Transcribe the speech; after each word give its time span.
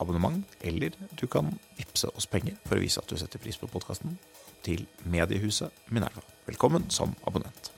abonnement, 0.00 0.44
eller 0.64 0.94
du 1.20 1.26
kan 1.30 1.52
vippse 1.78 2.08
oss 2.16 2.26
penger 2.30 2.56
for 2.66 2.78
å 2.78 2.82
vise 2.82 3.00
at 3.02 3.10
du 3.10 3.18
setter 3.20 3.42
pris 3.42 3.58
på 3.60 3.68
podkasten, 3.70 4.16
til 4.64 4.84
mediehuset 5.08 5.72
Minerva. 5.92 6.24
Velkommen 6.48 6.88
som 6.92 7.14
abonnent. 7.28 7.70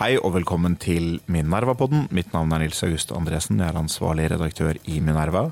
Hei 0.00 0.16
og 0.16 0.32
velkommen 0.34 0.78
til 0.80 1.20
Minerva-podden. 1.30 2.08
Mitt 2.16 2.32
navn 2.32 2.54
er 2.56 2.64
Nils 2.64 2.80
Auguste 2.82 3.14
Andresen. 3.14 3.60
Jeg 3.60 3.68
er 3.68 3.78
ansvarlig 3.78 4.30
redaktør 4.32 4.78
i 4.88 5.02
Minerva. 5.04 5.50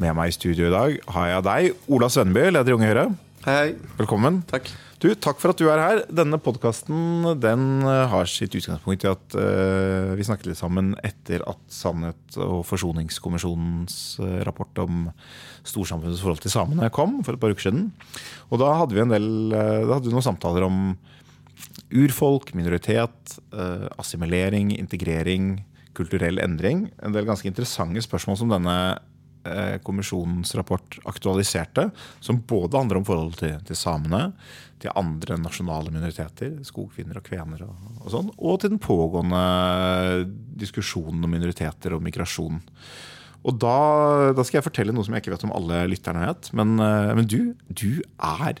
Med 0.00 0.16
meg 0.16 0.32
i 0.32 0.34
studio 0.34 0.66
i 0.66 0.72
dag 0.72 0.96
har 1.14 1.28
jeg 1.30 1.44
deg, 1.46 1.84
Ola 1.92 2.08
Svenneby, 2.10 2.48
leder 2.50 2.72
i 2.72 2.78
Unge 2.78 2.88
Høyre. 2.90 3.04
Hei, 3.44 3.52
hei. 3.52 3.72
Velkommen. 3.98 4.38
Takk. 4.48 4.70
Du, 5.02 5.10
Takk 5.20 5.36
for 5.36 5.52
at 5.52 5.58
du 5.60 5.66
er 5.68 5.76
her. 5.76 5.98
Denne 6.08 6.38
podkasten 6.40 7.26
har 7.44 8.30
sitt 8.30 8.54
utgangspunkt 8.56 9.04
i 9.04 9.10
at 9.10 9.36
uh, 9.36 10.14
vi 10.16 10.24
snakket 10.24 10.48
litt 10.48 10.56
sammen 10.62 10.94
etter 11.04 11.44
at 11.44 11.60
Sannhet- 11.68 12.38
og 12.40 12.62
forsoningskommisjonens 12.64 13.98
uh, 14.24 14.40
rapport 14.48 14.80
om 14.80 15.10
storsamfunnets 15.60 16.24
forhold 16.24 16.40
til 16.40 16.54
samene 16.56 16.88
kom 16.88 17.18
for 17.20 17.36
et 17.36 17.44
par 17.44 17.52
uker 17.52 17.68
siden. 17.68 17.90
Og 18.48 18.64
Da 18.64 18.72
hadde 18.80 18.96
vi 18.96 19.04
en 19.04 19.12
del, 19.12 19.30
uh, 19.52 19.84
da 19.90 19.98
hadde 19.98 20.08
vi 20.08 20.16
noen 20.16 20.24
samtaler 20.24 20.64
om 20.64 20.94
urfolk, 21.92 22.54
minoritet, 22.56 23.36
assimilering, 24.00 24.72
integrering, 24.72 25.58
kulturell 25.94 26.40
endring. 26.40 26.88
En 27.04 27.12
del 27.12 27.28
ganske 27.28 27.46
interessante 27.46 28.00
spørsmål 28.08 28.40
som 28.40 28.56
denne 28.56 28.78
Eh, 28.88 29.13
kommisjonens 29.84 30.54
rapport 30.56 30.98
aktualiserte, 31.10 31.88
som 32.24 32.42
både 32.48 32.78
handler 32.80 33.00
om 33.00 33.06
forholdet 33.08 33.40
til, 33.42 33.56
til, 33.68 33.78
samene, 33.78 34.22
til 34.82 34.94
andre 34.96 35.36
nasjonale 35.40 35.92
minoriteter, 35.92 36.56
skogfinner 36.64 37.20
og 37.20 37.26
kvener 37.26 37.64
og, 37.66 37.74
og, 38.00 38.06
sånn, 38.14 38.30
og 38.36 38.60
til 38.62 38.74
den 38.74 38.82
pågående 38.82 39.44
diskusjonen 40.60 41.24
om 41.24 41.36
minoriteter 41.36 41.96
og 41.96 42.04
migrasjon. 42.04 42.62
Og 43.44 43.56
da, 43.60 43.78
da, 44.32 44.44
skal 44.44 44.60
jeg 44.60 44.68
fortelle 44.70 44.94
noe 44.96 45.04
som 45.04 45.16
jeg 45.16 45.24
ikke 45.24 45.34
vet 45.34 45.44
om 45.48 45.52
alle 45.56 45.82
lytterne 45.92 46.24
vet. 46.24 46.48
Men, 46.56 46.78
eh, 46.80 47.12
men 47.18 47.28
du, 47.28 47.52
du 47.68 48.00
er 48.16 48.60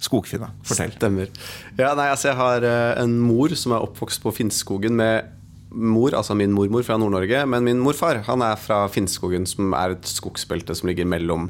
skogfinne. 0.00 0.52
Fortell. 0.66 0.94
Stemmer. 0.94 1.30
Ja, 1.74 1.92
nei, 1.98 2.08
altså 2.12 2.30
jeg 2.30 2.38
har 2.38 2.66
eh, 2.66 3.02
en 3.02 3.18
mor 3.20 3.52
som 3.58 3.74
er 3.74 3.84
oppvokst 3.84 4.22
på 4.24 4.32
Finnskogen 4.38 4.96
med 5.00 5.36
mor, 5.70 6.14
altså 6.16 6.34
min 6.34 6.52
mormor 6.54 6.84
fra 6.86 6.98
Nord-Norge, 6.98 7.44
men 7.46 7.66
min 7.66 7.80
morfar 7.82 8.24
han 8.26 8.42
er 8.42 8.58
fra 8.58 8.82
Finnskogen, 8.90 9.46
som 9.46 9.74
er 9.76 9.94
et 9.94 10.10
skogsbelte 10.10 10.74
som 10.76 10.90
ligger 10.90 11.08
mellom 11.08 11.48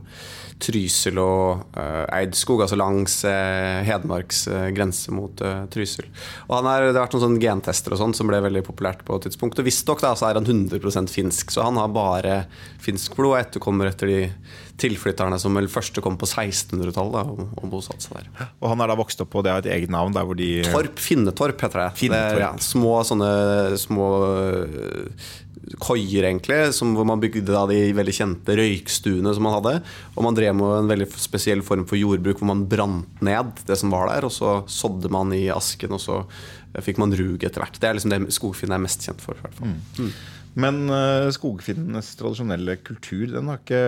Trysil 0.61 1.17
og 1.23 1.63
uh, 1.73 2.05
Eidskog, 2.13 2.61
altså 2.61 2.77
langs 2.77 3.15
uh, 3.25 3.81
Hedmarks 3.87 4.43
uh, 4.51 4.69
grense 4.77 5.13
mot 5.15 5.41
Trysil. 5.73 6.09
Og 6.51 6.59
han 6.59 6.69
er, 6.69 6.91
Det 6.91 6.99
har 6.99 7.07
vært 7.07 7.17
noen 7.17 7.25
sånne 7.25 7.43
gentester 7.43 7.97
og 7.97 8.03
sånn 8.03 8.17
som 8.17 8.29
ble 8.29 8.43
veldig 8.45 8.65
populært 8.67 9.05
på 9.07 9.17
et 9.17 9.29
tidspunkt. 9.29 9.61
Og 9.61 9.69
visstnok 9.69 10.05
er 10.05 10.37
han 10.37 10.49
100% 10.49 11.13
finsk, 11.13 11.55
så 11.55 11.65
han 11.65 11.81
har 11.81 11.95
bare 11.95 12.43
finsk 12.83 13.17
blod 13.17 13.39
og 13.39 13.41
etterkommer 13.41 13.89
etter 13.89 14.13
de 14.13 14.21
tilflytterne 14.81 15.39
som 15.41 15.57
vel 15.59 15.69
første 15.71 16.03
kom 16.05 16.17
på 16.21 16.29
1600-tallet 16.29 17.35
og, 17.35 17.45
og 17.61 17.69
bosatte 17.73 18.07
seg 18.07 18.17
der. 18.21 18.49
Og 18.61 18.73
han 18.73 18.83
er 18.85 18.93
da 18.93 18.99
vokst 19.01 19.23
opp 19.23 19.33
på 19.35 19.45
det 19.45 19.55
har 19.55 19.65
et 19.65 19.71
eget 19.77 19.93
navn? 19.93 20.15
der 20.17 20.27
hvor 20.27 20.39
de... 20.39 20.49
Torp, 20.67 20.99
Finnetorp 21.01 21.61
heter 21.63 21.85
det. 21.85 21.91
Finnetorp. 22.01 22.41
det 22.41 22.47
ja, 22.47 22.51
små 22.65 22.97
sånne 23.07 23.31
små 23.81 24.09
koier, 25.79 26.25
egentlig, 26.27 26.59
som, 26.75 26.95
hvor 26.97 27.07
man 27.07 27.21
bygde 27.23 27.53
da, 27.53 27.63
de 27.71 27.93
veldig 27.95 28.15
kjente 28.17 28.57
røykstuene 28.59 29.33
som 29.37 29.47
man 29.47 29.57
hadde. 29.59 29.75
Og 30.17 30.25
man 30.27 30.37
drev 30.37 30.57
med 30.57 30.77
en 30.81 30.91
veldig 30.91 31.09
spesiell 31.21 31.63
form 31.67 31.87
for 31.89 32.01
jordbruk 32.01 32.41
hvor 32.41 32.51
man 32.51 32.65
brant 32.71 33.23
ned 33.25 33.63
det 33.69 33.79
som 33.79 33.93
var 33.93 34.11
der. 34.11 34.27
Og 34.27 34.35
så 34.35 34.61
sådde 34.71 35.13
man 35.13 35.35
i 35.37 35.45
asken, 35.53 35.95
og 35.97 36.03
så 36.03 36.23
fikk 36.83 37.01
man 37.03 37.15
rug 37.17 37.47
etter 37.47 37.63
hvert. 37.63 37.79
Det 37.79 37.89
er 37.89 37.99
liksom 37.99 38.15
det 38.15 38.23
skogfinnet 38.35 38.79
er 38.79 38.85
mest 38.85 39.07
kjent 39.07 39.23
for. 39.23 39.39
I 39.39 39.47
hvert 39.47 39.59
fall. 39.61 39.75
Mm. 40.01 40.13
Mm. 40.51 40.63
Men 40.65 40.79
uh, 40.91 41.29
skogfinnenes 41.35 42.09
tradisjonelle 42.19 42.75
kultur 42.83 43.29
den 43.31 43.51
har 43.51 43.61
ikke, 43.61 43.83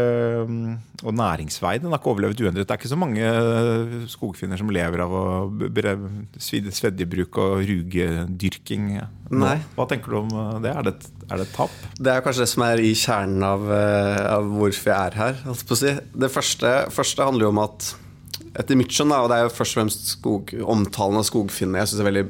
um, 0.46 0.76
og 1.02 1.16
næringsvei 1.18 1.74
den 1.82 1.90
har 1.90 1.98
ikke 1.98 2.12
overlevd 2.12 2.42
uendret. 2.44 2.68
Det 2.68 2.74
er 2.74 2.80
ikke 2.80 2.92
så 2.92 2.98
mange 3.00 3.26
uh, 3.26 3.96
skogfinner 4.10 4.60
som 4.60 4.70
lever 4.74 5.02
av 5.02 5.16
å 5.16 5.24
svedjebruk 6.38 7.40
og 7.42 7.64
rugedyrking. 7.66 8.92
Nei. 9.32 9.56
Hva 9.74 9.88
tenker 9.90 10.14
du 10.14 10.20
om 10.22 10.30
uh, 10.36 10.60
det? 10.62 10.74
Er 10.76 10.86
det, 10.86 10.94
er 11.28 11.42
det 11.42 11.48
et 11.48 11.56
tap? 11.56 11.74
Det 11.98 12.14
er 12.14 12.22
kanskje 12.24 12.46
det 12.46 12.52
som 12.54 12.66
er 12.68 12.84
i 12.84 12.94
kjernen 12.94 13.48
av, 13.48 13.66
av 14.38 14.54
hvorfor 14.54 14.92
jeg 14.92 15.10
er 15.10 15.18
her. 15.18 15.44
Si. 15.72 15.96
Det 16.14 16.30
første, 16.30 16.72
første, 16.94 17.26
handler 17.26 17.48
jo 17.48 17.54
om 17.56 17.62
at 17.64 17.94
etter 18.60 18.76
mitt 18.78 18.92
skjønn, 18.92 19.14
og 19.16 19.30
det 19.32 19.38
er 19.38 19.46
jo 19.48 19.54
først 19.56 19.74
og 19.74 19.80
fremst 19.80 20.10
skog, 20.12 20.52
omtalen 20.68 21.18
av 21.18 21.24
skogfinnene 21.26 21.80
jeg 21.80 21.90
syns 21.90 22.02
er 22.04 22.10
veldig 22.10 22.26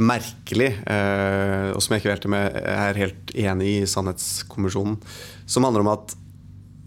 merkelig, 0.00 0.72
eh, 0.88 1.70
og 1.74 1.82
som 1.84 1.94
jeg 1.94 2.02
ikke 2.02 2.14
helt 2.14 2.26
er 2.72 2.98
helt 2.98 3.32
enig 3.36 3.68
i 3.68 3.86
Sannhetskommisjonen, 3.88 4.98
som 5.46 5.66
handler 5.66 5.84
om 5.84 5.92
at 5.94 6.16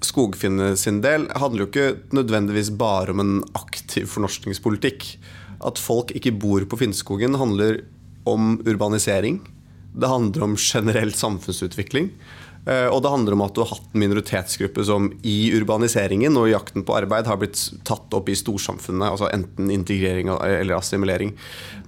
Skogfinne 0.04 0.74
sin 0.76 1.00
del 1.04 1.30
handler 1.40 1.64
jo 1.64 1.70
ikke 1.70 2.16
nødvendigvis 2.16 2.74
bare 2.76 3.14
om 3.14 3.22
en 3.24 3.38
aktiv 3.56 4.10
fornorskningspolitikk. 4.12 5.06
At 5.64 5.80
folk 5.80 6.12
ikke 6.12 6.34
bor 6.36 6.66
på 6.68 6.80
Finnskogen, 6.82 7.38
handler 7.40 7.86
om 8.28 8.58
urbanisering. 8.68 9.40
Det 9.96 10.10
handler 10.10 10.44
om 10.44 10.58
generell 10.60 11.14
samfunnsutvikling. 11.16 12.12
Eh, 12.64 12.88
og 12.88 13.02
det 13.04 13.12
handler 13.12 13.36
om 13.36 13.44
at 13.44 13.56
du 13.56 13.62
har 13.64 13.74
hatt 13.74 13.90
en 13.92 14.04
minoritetsgruppe 14.06 14.86
som 14.88 15.10
i 15.28 15.52
urbaniseringen 15.58 16.38
og 16.40 16.48
i 16.48 16.54
jakten 16.54 16.86
på 16.88 16.96
arbeid 16.96 17.28
har 17.28 17.40
blitt 17.42 17.60
tatt 17.88 18.16
opp 18.16 18.30
i 18.32 18.38
storsamfunnet. 18.40 19.10
altså 19.10 19.28
Enten 19.34 19.72
integrering 19.74 20.32
eller 20.32 20.78
assimilering. 20.78 21.34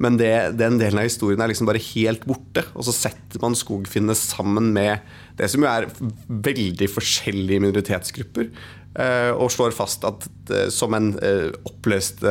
Men 0.03 0.19
det, 0.19 0.33
den 0.59 0.79
delen 0.81 0.99
av 0.99 1.07
historien 1.07 1.41
er 1.41 1.53
liksom 1.53 1.69
bare 1.69 1.83
helt 1.93 2.27
borte. 2.27 2.65
Og 2.75 2.87
så 2.87 2.95
setter 2.95 3.43
man 3.43 3.55
skogfinnene 3.55 4.17
sammen 4.19 4.73
med 4.75 5.05
det 5.39 5.47
som 5.51 5.63
jo 5.63 5.71
er 5.71 5.87
veldig 6.27 6.91
forskjellige 6.91 7.63
minoritetsgrupper. 7.63 8.51
Eh, 8.95 9.31
og 9.35 9.51
slår 9.51 9.73
fast 9.75 10.05
at 10.07 10.23
eh, 10.55 10.69
som 10.71 10.93
en 10.95 11.09
eh, 11.19 11.49
oppløst 11.67 12.23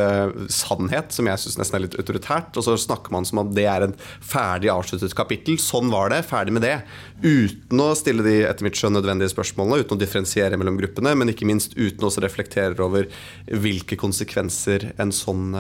sannhet, 0.53 1.13
som 1.13 1.29
jeg 1.29 1.43
syns 1.43 1.59
nesten 1.61 1.79
er 1.79 1.85
litt 1.85 1.99
autoritært. 2.01 2.57
Og 2.57 2.67
så 2.67 2.77
snakker 2.81 3.13
man 3.15 3.29
som 3.29 3.43
om 3.43 3.51
det 3.55 3.67
er 3.71 3.85
en 3.87 3.97
ferdig 4.25 4.73
avsluttet 4.73 5.17
kapittel. 5.17 5.59
Sånn 5.61 5.93
var 5.93 6.13
det, 6.15 6.23
ferdig 6.29 6.57
med 6.57 6.65
det. 6.65 6.79
Uten 7.25 7.85
å 7.85 7.91
stille 7.99 8.25
de 8.27 8.39
etter 8.49 8.67
mitt 8.67 8.79
skjønn 8.81 8.97
nødvendige 8.97 9.35
spørsmålene, 9.35 9.85
uten 9.85 9.99
å 9.99 10.01
differensiere 10.01 10.61
mellom 10.61 10.79
gruppene, 10.81 11.15
men 11.19 11.33
ikke 11.35 11.49
minst 11.49 11.77
uten 11.77 12.09
å 12.09 12.13
reflektere 12.25 12.81
over 12.85 13.11
hvilke 13.51 13.99
konsekvenser 14.01 14.93
en 15.01 15.13
sånn 15.15 15.53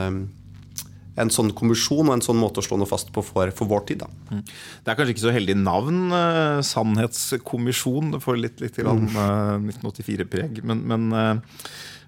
en 1.20 1.30
sånn 1.32 1.52
kommisjon 1.56 2.08
og 2.08 2.16
en 2.16 2.25
sånn 2.25 2.41
måte 2.41 2.62
å 2.62 2.66
slå 2.66 2.78
noe 2.80 2.91
fast 2.91 3.12
på 3.14 3.22
for, 3.25 3.52
for 3.54 3.70
vår 3.70 3.86
tid. 3.91 4.04
Da. 4.04 4.10
Mm. 4.32 4.44
Det 4.44 4.92
er 4.92 4.98
kanskje 4.98 5.16
ikke 5.16 5.26
så 5.26 5.34
heldig 5.34 5.58
navn, 5.62 6.04
uh, 6.10 6.60
sannhetskommisjon. 6.66 8.14
Det 8.16 8.22
får 8.25 8.41
litt, 8.41 8.62
litt 8.64 8.78
mm. 8.82 9.10
uh, 9.14 9.58
1984-preg. 9.75 10.62
Men, 10.66 10.86
men 10.91 11.10
uh, 11.14 11.58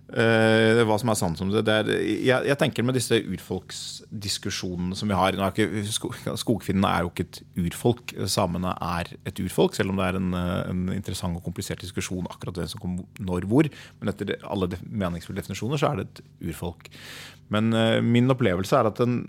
Uh, 0.06 0.84
hva 0.86 0.94
som 1.02 1.10
er 1.10 1.16
sant 1.18 1.40
om 1.42 1.48
det. 1.50 1.64
det 1.66 1.72
er, 1.80 1.88
jeg, 1.98 2.44
jeg, 2.46 2.56
tenker 2.60 2.84
med 2.86 2.94
disse 2.94 3.16
urfolksdiskusjonene 3.26 4.94
som 4.94 5.10
vi 5.10 5.16
har 5.18 5.34
er 5.34 5.48
ikke, 5.50 6.36
Skogfinnene 6.38 6.92
er 6.94 7.02
jo 7.02 7.10
ikke 7.10 7.24
et 7.26 7.40
urfolk. 7.64 8.14
Samene 8.30 8.76
er 8.86 9.10
et 9.26 9.42
urfolk, 9.42 9.74
selv 9.74 9.90
om 9.90 9.98
det 9.98 10.06
er 10.06 10.20
en, 10.20 10.30
en 10.38 10.84
interessant 10.94 11.34
og 11.34 11.42
komplisert 11.42 11.82
diskusjon 11.82 12.30
akkurat 12.30 12.60
det 12.60 12.68
som 12.70 12.84
kom 12.84 13.00
når 13.18 13.48
hvor. 13.50 13.66
Men 13.98 14.12
etter 14.12 14.36
alle 14.46 14.70
meningsfulle 14.86 15.42
definisjoner 15.42 15.82
så 15.82 15.90
er 15.90 15.98
det 15.98 16.06
et 16.06 16.22
urfolk. 16.52 16.86
Men 17.52 17.70
uh, 17.74 18.02
min 18.02 18.30
opplevelse 18.32 18.78
er 18.78 18.88
at 18.90 19.00
den 19.00 19.20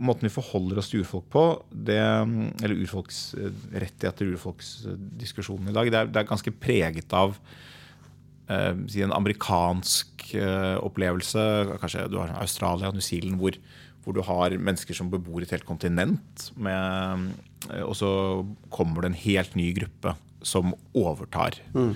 måten 0.00 0.28
vi 0.28 0.32
forholder 0.32 0.80
oss 0.80 0.90
til 0.92 1.04
urfolk 1.04 1.26
på, 1.32 1.44
det, 1.72 2.00
eller 2.00 2.84
urfolksrettigheter, 2.84 4.30
urfolksdiskusjonen 4.34 5.72
i 5.72 5.76
dag, 5.76 5.90
det 5.92 6.00
er, 6.00 6.12
det 6.12 6.22
er 6.22 6.30
ganske 6.30 6.54
preget 6.62 7.16
av 7.16 7.36
uh, 8.48 8.72
en 8.72 9.16
amerikansk 9.16 10.30
uh, 10.38 10.78
opplevelse. 10.84 11.44
Kanskje 11.82 12.06
du 12.12 12.20
har 12.22 12.32
Australia, 12.38 12.92
New 12.94 13.04
Zealand, 13.04 13.36
hvor, 13.42 13.58
hvor, 14.04 14.16
du 14.16 14.24
har 14.24 14.56
mennesker 14.56 14.96
som 14.96 15.12
bebor 15.12 15.44
et 15.44 15.52
helt 15.52 15.68
kontinent. 15.68 16.48
Med, 16.56 17.28
og 17.82 17.92
så 17.98 18.10
kommer 18.72 19.04
det 19.04 19.12
en 19.12 19.22
helt 19.26 19.60
ny 19.60 19.74
gruppe 19.76 20.16
som 20.46 20.72
overtar. 20.96 21.58
Mm. 21.74 21.92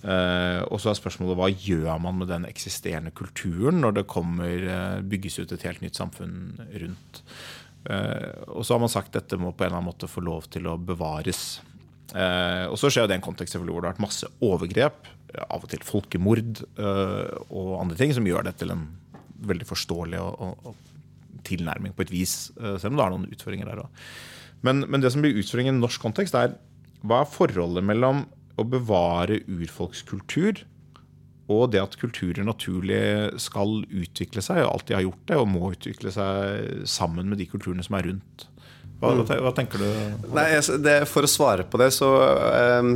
Uh, 0.00 0.64
og 0.72 0.78
så 0.80 0.90
er 0.90 0.96
spørsmålet 0.96 1.36
hva 1.36 1.48
gjør 1.52 1.98
man 2.00 2.20
med 2.22 2.30
den 2.32 2.46
eksisterende 2.48 3.12
kulturen 3.12 3.82
når 3.82 3.98
det 3.98 4.06
kommer, 4.08 4.62
uh, 4.64 5.00
bygges 5.04 5.40
ut 5.42 5.52
et 5.52 5.66
helt 5.68 5.82
nytt 5.84 6.00
samfunn 6.00 6.60
rundt. 6.82 7.22
Uh, 7.84 8.56
og 8.56 8.64
så 8.64 8.76
har 8.76 8.84
man 8.84 8.92
sagt 8.92 9.12
at 9.12 9.26
dette 9.26 9.40
må 9.40 9.52
på 9.52 9.64
en 9.64 9.70
eller 9.70 9.80
annen 9.82 9.90
måte 9.92 10.08
få 10.08 10.24
lov 10.24 10.48
til 10.52 10.68
å 10.70 10.78
bevares. 10.80 11.60
og 12.10 12.74
så 12.80 12.88
skjer 12.90 13.06
det 13.06 13.14
en 13.14 13.22
kontekst 13.22 13.54
hvor 13.54 13.68
det 13.68 13.74
har 13.76 13.92
vært 13.92 14.02
masse 14.02 14.26
overgrep 14.42 15.06
av 15.46 15.62
og 15.62 15.68
til 15.70 15.84
folkemord 15.86 16.64
og 16.74 17.68
andre 17.78 17.96
ting 17.96 18.10
som 18.10 18.26
gjør 18.26 18.48
det 18.48 18.56
til 18.58 18.72
en 18.74 18.82
veldig 19.46 19.68
forståelig 19.68 20.18
og, 20.18 20.74
tilnærming 21.46 21.94
på 21.96 22.04
et 22.06 22.12
vis. 22.12 22.52
eh, 22.60 22.76
selv 22.78 22.94
om 22.94 22.98
det 22.98 23.04
er 23.04 23.14
noen 23.14 23.30
utfordringer 23.32 23.70
der 23.70 23.84
òg. 23.84 23.88
Men, 24.62 24.84
men 24.88 25.00
det 25.00 25.12
som 25.12 25.22
blir 25.24 25.38
utfordringen 25.40 25.78
i 25.78 25.80
norsk 25.80 26.02
kontekst, 26.02 26.36
er 26.36 26.56
hva 27.00 27.22
er 27.22 27.32
forholdet 27.32 27.84
mellom 27.86 28.26
å 28.60 28.68
bevare 28.68 29.40
urfolkskultur 29.48 30.64
og 31.50 31.70
det 31.74 31.80
at 31.82 31.96
kulturer 31.98 32.46
naturlig 32.46 33.02
skal 33.42 33.80
utvikle 33.82 34.42
seg, 34.44 34.62
og 34.62 34.76
alltid 34.76 34.96
har 34.96 35.06
gjort 35.08 35.24
det, 35.26 35.38
og 35.40 35.48
må 35.50 35.72
utvikle 35.74 36.12
seg 36.14 36.84
sammen 36.88 37.30
med 37.30 37.40
de 37.42 37.48
kulturene 37.50 37.82
som 37.82 37.96
er 37.98 38.06
rundt. 38.10 38.46
Hva, 39.00 39.14
hva, 39.16 39.38
hva 39.46 39.52
tenker 39.56 39.80
du? 39.80 39.88
Nei, 40.36 40.46
jeg, 40.52 40.80
det, 40.84 40.98
For 41.08 41.24
å 41.24 41.30
svare 41.30 41.64
på 41.64 41.78
det, 41.80 41.88
så 41.96 42.08
um, 42.84 42.90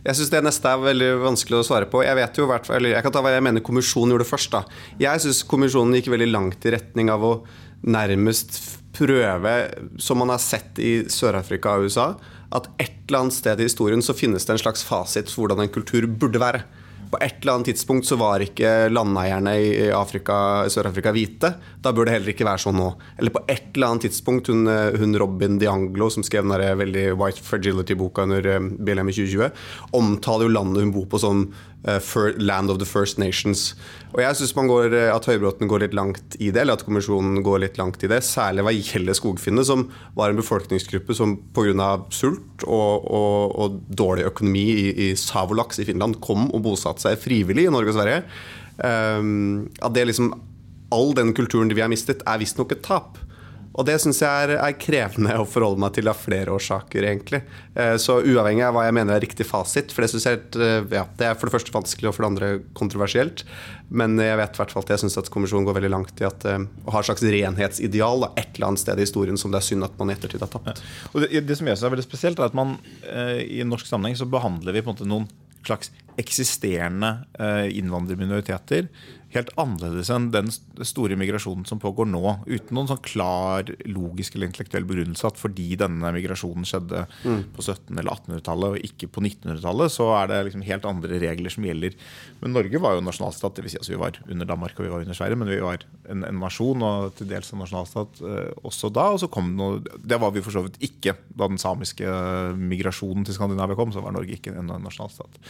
Jeg 0.00 0.16
syns 0.16 0.30
det 0.32 0.40
neste 0.46 0.70
er 0.70 0.80
veldig 0.80 1.10
vanskelig 1.26 1.60
å 1.60 1.66
svare 1.68 1.88
på. 1.92 2.00
Jeg 2.06 2.18
vet 2.18 2.40
jo 2.40 2.48
hvert 2.48 2.66
fall, 2.66 2.80
eller 2.80 2.96
jeg 2.96 3.04
kan 3.06 3.14
ta 3.14 3.22
hva 3.22 3.34
jeg 3.34 3.44
mener 3.44 3.64
kommisjonen 3.64 4.16
gjorde 4.16 4.30
først. 4.30 4.56
da. 4.56 4.64
Jeg 5.02 5.22
syns 5.22 5.44
kommisjonen 5.46 5.98
gikk 5.98 6.10
veldig 6.14 6.30
langt 6.32 6.66
i 6.66 6.72
retning 6.74 7.12
av 7.12 7.26
å 7.28 7.34
nærmest 7.82 8.58
prøve, 8.96 9.54
som 10.02 10.20
man 10.20 10.32
har 10.32 10.42
sett 10.42 10.80
i 10.82 10.92
Sør-Afrika 11.10 11.76
og 11.76 11.88
USA, 11.88 12.12
at 12.56 12.68
et 12.82 12.94
eller 13.08 13.24
annet 13.24 13.36
sted 13.36 13.60
i 13.60 13.66
historien 13.68 14.02
så 14.04 14.16
finnes 14.16 14.44
det 14.46 14.54
en 14.54 14.62
slags 14.62 14.84
fasit 14.86 15.30
for 15.32 15.46
hvordan 15.46 15.64
en 15.64 15.72
kultur 15.72 16.06
burde 16.06 16.40
være. 16.42 16.64
På 17.12 17.20
et 17.20 17.42
eller 17.42 17.58
annet 17.58 17.72
tidspunkt 17.72 18.08
så 18.08 18.16
var 18.20 18.40
ikke 18.40 18.88
landeierne 18.92 19.56
i 19.60 19.72
i 19.82 19.90
Afrika, 19.94 20.36
Sør-Afrika 20.72 21.12
hvite. 21.14 21.54
Da 21.82 21.92
bør 21.94 22.08
det 22.08 22.16
heller 22.16 22.32
ikke 22.34 22.46
være 22.46 22.64
sånn 22.64 22.78
nå. 22.78 22.92
Eller 23.18 23.34
på 23.34 23.42
et 23.50 23.72
eller 23.74 23.92
annet 23.92 24.06
tidspunkt, 24.08 24.50
hun, 24.52 24.66
eh, 24.70 24.98
hun 25.00 25.16
Robin 25.18 25.58
DiAnglo, 25.60 26.10
som 26.10 26.24
skrev 26.26 26.46
den 26.46 26.78
veldig 26.78 27.12
White 27.18 27.42
Fragility-boka 27.42 28.26
under 28.28 28.46
eh, 28.46 28.60
BLM 28.60 29.12
i 29.12 29.16
2020, 29.18 29.52
omtaler 29.98 30.48
jo 30.48 30.56
landet 30.56 30.84
hun 30.84 30.94
bor 30.94 31.06
på 31.10 31.20
som 31.22 31.44
eh, 31.86 32.12
Land 32.38 32.70
of 32.70 32.78
the 32.78 32.88
First 32.88 33.18
Nations. 33.18 33.74
Og 34.12 34.20
jeg 34.20 34.36
syns 34.36 34.52
at 34.52 35.26
Høybråten 35.26 35.68
går 35.68 35.86
litt 35.86 35.94
langt 35.96 36.36
i 36.38 36.50
det, 36.52 36.62
eller 36.62 36.76
at 36.76 36.84
kommisjonen 36.84 37.42
går 37.42 37.62
litt 37.64 37.78
langt 37.80 38.02
i 38.04 38.10
det. 38.10 38.20
Særlig 38.22 38.66
hva 38.66 38.74
gjelder 38.74 39.16
skogfinnene, 39.16 39.64
som 39.64 39.86
var 40.14 40.30
en 40.30 40.40
befolkningsgruppe 40.40 41.16
som 41.16 41.38
pga. 41.54 42.04
sult 42.12 42.66
og, 42.66 43.08
og, 43.08 43.56
og 43.56 43.80
dårlig 43.88 44.26
økonomi 44.28 44.66
i, 44.68 44.88
i 45.08 45.08
Savolax 45.16 45.80
i 45.80 45.88
Finland 45.88 46.20
kom 46.20 46.50
og 46.52 46.62
bosatte 46.62 47.01
seg 47.02 47.20
frivillig 47.20 47.66
i 47.68 47.74
Norge 47.74 47.92
og 47.92 47.98
Sverige. 47.98 48.22
Um, 48.82 49.68
at 49.82 49.92
det 49.94 50.08
liksom 50.08 50.32
All 50.92 51.14
den 51.16 51.30
kulturen 51.32 51.70
vi 51.72 51.80
har 51.80 51.88
mistet, 51.88 52.20
er 52.28 52.40
visstnok 52.42 52.74
et 52.74 52.82
tap. 52.84 53.16
Og 53.72 53.86
det 53.88 53.94
syns 54.02 54.18
jeg 54.20 54.44
er, 54.44 54.50
er 54.60 54.74
krevende 54.76 55.32
å 55.40 55.46
forholde 55.48 55.80
meg 55.80 55.94
til 55.96 56.10
av 56.10 56.18
flere 56.20 56.52
årsaker, 56.52 57.06
egentlig. 57.08 57.40
Eh, 57.72 57.94
Så 58.00 58.18
uavhengig 58.20 58.66
av 58.66 58.74
hva 58.76 58.84
jeg 58.84 58.96
mener 58.98 59.16
er 59.16 59.24
riktig 59.24 59.46
fasit, 59.48 59.94
for 59.94 60.04
det 60.04 60.10
synes 60.12 60.26
jeg 60.28 60.36
er, 60.36 60.64
eh, 60.66 60.90
ja, 60.98 61.06
det 61.16 61.28
er 61.30 61.38
for 61.40 61.48
det 61.48 61.54
første 61.54 61.72
vanskelig 61.72 62.10
og 62.10 62.16
for 62.16 62.26
det 62.26 62.30
andre 62.34 62.50
kontroversielt. 62.76 63.46
Men 63.88 64.20
jeg 64.20 64.36
vet 64.42 64.60
hvert 64.60 64.76
at 64.82 64.92
jeg 64.92 65.04
syns 65.04 65.16
at 65.22 65.32
kommisjonen 65.32 65.64
går 65.68 65.78
veldig 65.78 65.92
langt 65.94 66.20
i 66.20 66.28
at, 66.28 66.44
eh, 66.44 66.66
å 66.84 66.92
ha 66.92 67.00
et 67.00 67.08
slags 67.08 67.24
renhetsideal 67.24 68.26
da, 68.26 68.32
et 68.36 68.52
eller 68.52 68.72
annet 68.72 68.84
sted 68.84 69.00
i 69.00 69.06
historien 69.06 69.40
som 69.40 69.54
det 69.54 69.62
er 69.62 69.68
synd 69.70 69.88
at 69.88 69.96
man 69.96 70.12
i 70.12 70.18
ettertid 70.18 70.44
har 70.44 70.52
tapt. 70.52 70.84
Og 71.14 71.24
det, 71.24 71.46
det 71.48 71.56
som 71.56 71.66
gjør 71.66 71.80
er 71.80 71.96
veldig 71.96 72.10
spesielt, 72.10 72.42
er 72.42 72.52
at 72.52 72.58
man 72.58 72.76
i 73.08 73.64
norsk 73.64 73.88
sammenheng 73.88 74.20
så 74.20 74.28
behandler 74.28 74.76
vi 74.76 74.84
på 74.84 74.92
en 74.92 74.96
måte 74.96 75.08
noen 75.08 75.30
slags 75.66 75.92
eksisterende 76.20 77.12
eh, 77.38 77.68
innvandrerminoriteter 77.78 78.88
helt 79.32 79.52
annerledes 79.60 80.10
enn 80.12 80.30
den 80.34 80.50
store 80.86 81.16
migrasjonen 81.20 81.66
som 81.68 81.80
pågår 81.82 82.08
nå. 82.10 82.22
Uten 82.46 82.76
noen 82.76 82.90
sånn 82.90 83.02
klar 83.04 83.68
logisk 83.88 84.36
eller 84.36 84.50
intellektuell 84.50 84.86
begrunnelse 84.88 85.28
at 85.28 85.40
fordi 85.40 85.72
denne 85.80 86.12
migrasjonen 86.14 86.66
skjedde 86.68 87.04
på 87.22 87.64
1700- 87.64 88.02
eller 88.02 88.12
1800-tallet 88.12 88.76
og 88.76 88.88
ikke 88.88 89.10
på 89.12 89.24
1900-tallet, 89.24 89.94
så 89.94 90.08
er 90.18 90.30
det 90.30 90.40
liksom 90.48 90.66
helt 90.66 90.88
andre 90.88 91.20
regler 91.22 91.54
som 91.54 91.66
gjelder. 91.66 91.96
Men 92.42 92.56
Norge 92.56 92.82
var 92.82 92.96
jo 92.96 93.04
en 93.04 93.08
nasjonalstat, 93.10 93.62
vil 93.62 93.72
Si 93.72 93.78
at 93.80 93.88
vi 93.88 93.96
var 93.96 94.18
under 94.28 94.48
Danmark 94.48 94.76
og 94.76 94.84
vi 94.84 94.90
var 94.92 95.04
under 95.04 95.16
Sverige, 95.16 95.38
men 95.40 95.48
vi 95.48 95.60
var 95.64 95.84
en, 96.12 96.26
en 96.28 96.40
nasjon 96.42 96.82
og 96.84 97.14
til 97.16 97.30
dels 97.30 97.52
en 97.54 97.62
nasjonalstat 97.62 98.20
eh, 98.26 98.50
også 98.68 98.90
da. 98.92 99.06
Og 99.14 99.22
så 99.22 99.30
kom 99.32 99.52
det 99.52 99.60
noe 99.60 99.98
Det 100.02 100.18
var 100.20 100.34
vi 100.34 100.42
for 100.44 100.52
så 100.52 100.64
vidt 100.66 100.76
ikke 100.84 101.14
da 101.32 101.48
den 101.48 101.60
samiske 101.62 102.04
eh, 102.04 102.58
migrasjonen 102.58 103.24
til 103.24 103.36
Skandinavia 103.38 103.78
kom. 103.78 103.94
Så 103.94 104.04
var 104.04 104.12
Norge 104.12 104.36
ikke 104.36 104.52
en 104.52 104.72
en 104.72 104.84
nasjonalstat. 104.84 105.40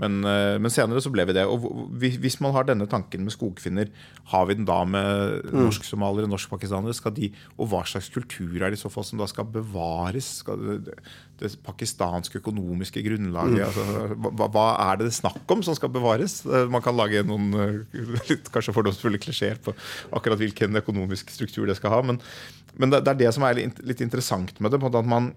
Men, 0.00 0.20
eh, 0.24 0.58
men 0.58 0.72
senere 0.72 1.02
så 1.04 1.12
ble 1.12 1.26
vi 1.28 1.36
det. 1.36 1.44
Og 1.48 1.66
hvis 1.96 2.40
man 2.44 2.54
har 2.56 2.66
denne 2.68 2.88
tanken 2.90 3.21
med 3.26 3.34
skogfinner, 3.34 3.90
har 4.32 4.46
vi 4.48 4.56
den 4.58 4.66
da 4.68 4.78
med 4.88 5.48
norsk-somaliere, 5.52 6.30
norsk-pakistanere? 6.30 6.94
Skal 6.96 7.14
de, 7.16 7.30
og 7.56 7.70
hva 7.72 7.82
slags 7.88 8.10
kultur 8.14 8.58
er 8.60 8.70
det 8.70 8.78
i 8.78 8.82
så 8.82 8.90
fall 8.92 9.06
som 9.06 9.20
da 9.20 9.28
skal 9.30 9.48
bevares? 9.50 10.28
Skal 10.42 10.62
det, 10.86 10.96
det 11.42 11.50
pakistanske 11.66 12.38
økonomiske 12.38 13.02
grunnlaget 13.04 13.64
altså, 13.66 13.86
hva, 14.14 14.48
hva 14.54 14.66
er 14.88 15.00
det 15.00 15.10
det 15.10 15.16
snakk 15.16 15.54
om 15.54 15.64
som 15.66 15.76
skal 15.78 15.92
bevares? 15.94 16.40
Eh, 16.46 16.68
Man 16.70 16.84
kan 16.84 16.96
lage 16.98 17.24
noen 17.26 17.48
eh, 17.58 18.02
litt 18.30 18.50
kanskje 18.54 18.74
fordomsfulle 18.76 19.20
klisjeer 19.22 19.60
på 19.62 19.74
akkurat 20.14 20.40
hvilken 20.42 20.78
økonomisk 20.82 21.32
struktur 21.34 21.66
det 21.68 21.78
skal 21.80 21.96
ha. 21.96 22.02
Men, 22.06 22.20
men 22.78 22.94
det, 22.94 23.02
det 23.06 23.14
er 23.14 23.22
det 23.26 23.32
som 23.36 23.46
er 23.48 23.58
litt, 23.62 24.04
interessant 24.04 24.54
med 24.62 24.72
det. 24.72 24.80
på 24.82 24.92
at 24.92 25.08
man 25.08 25.32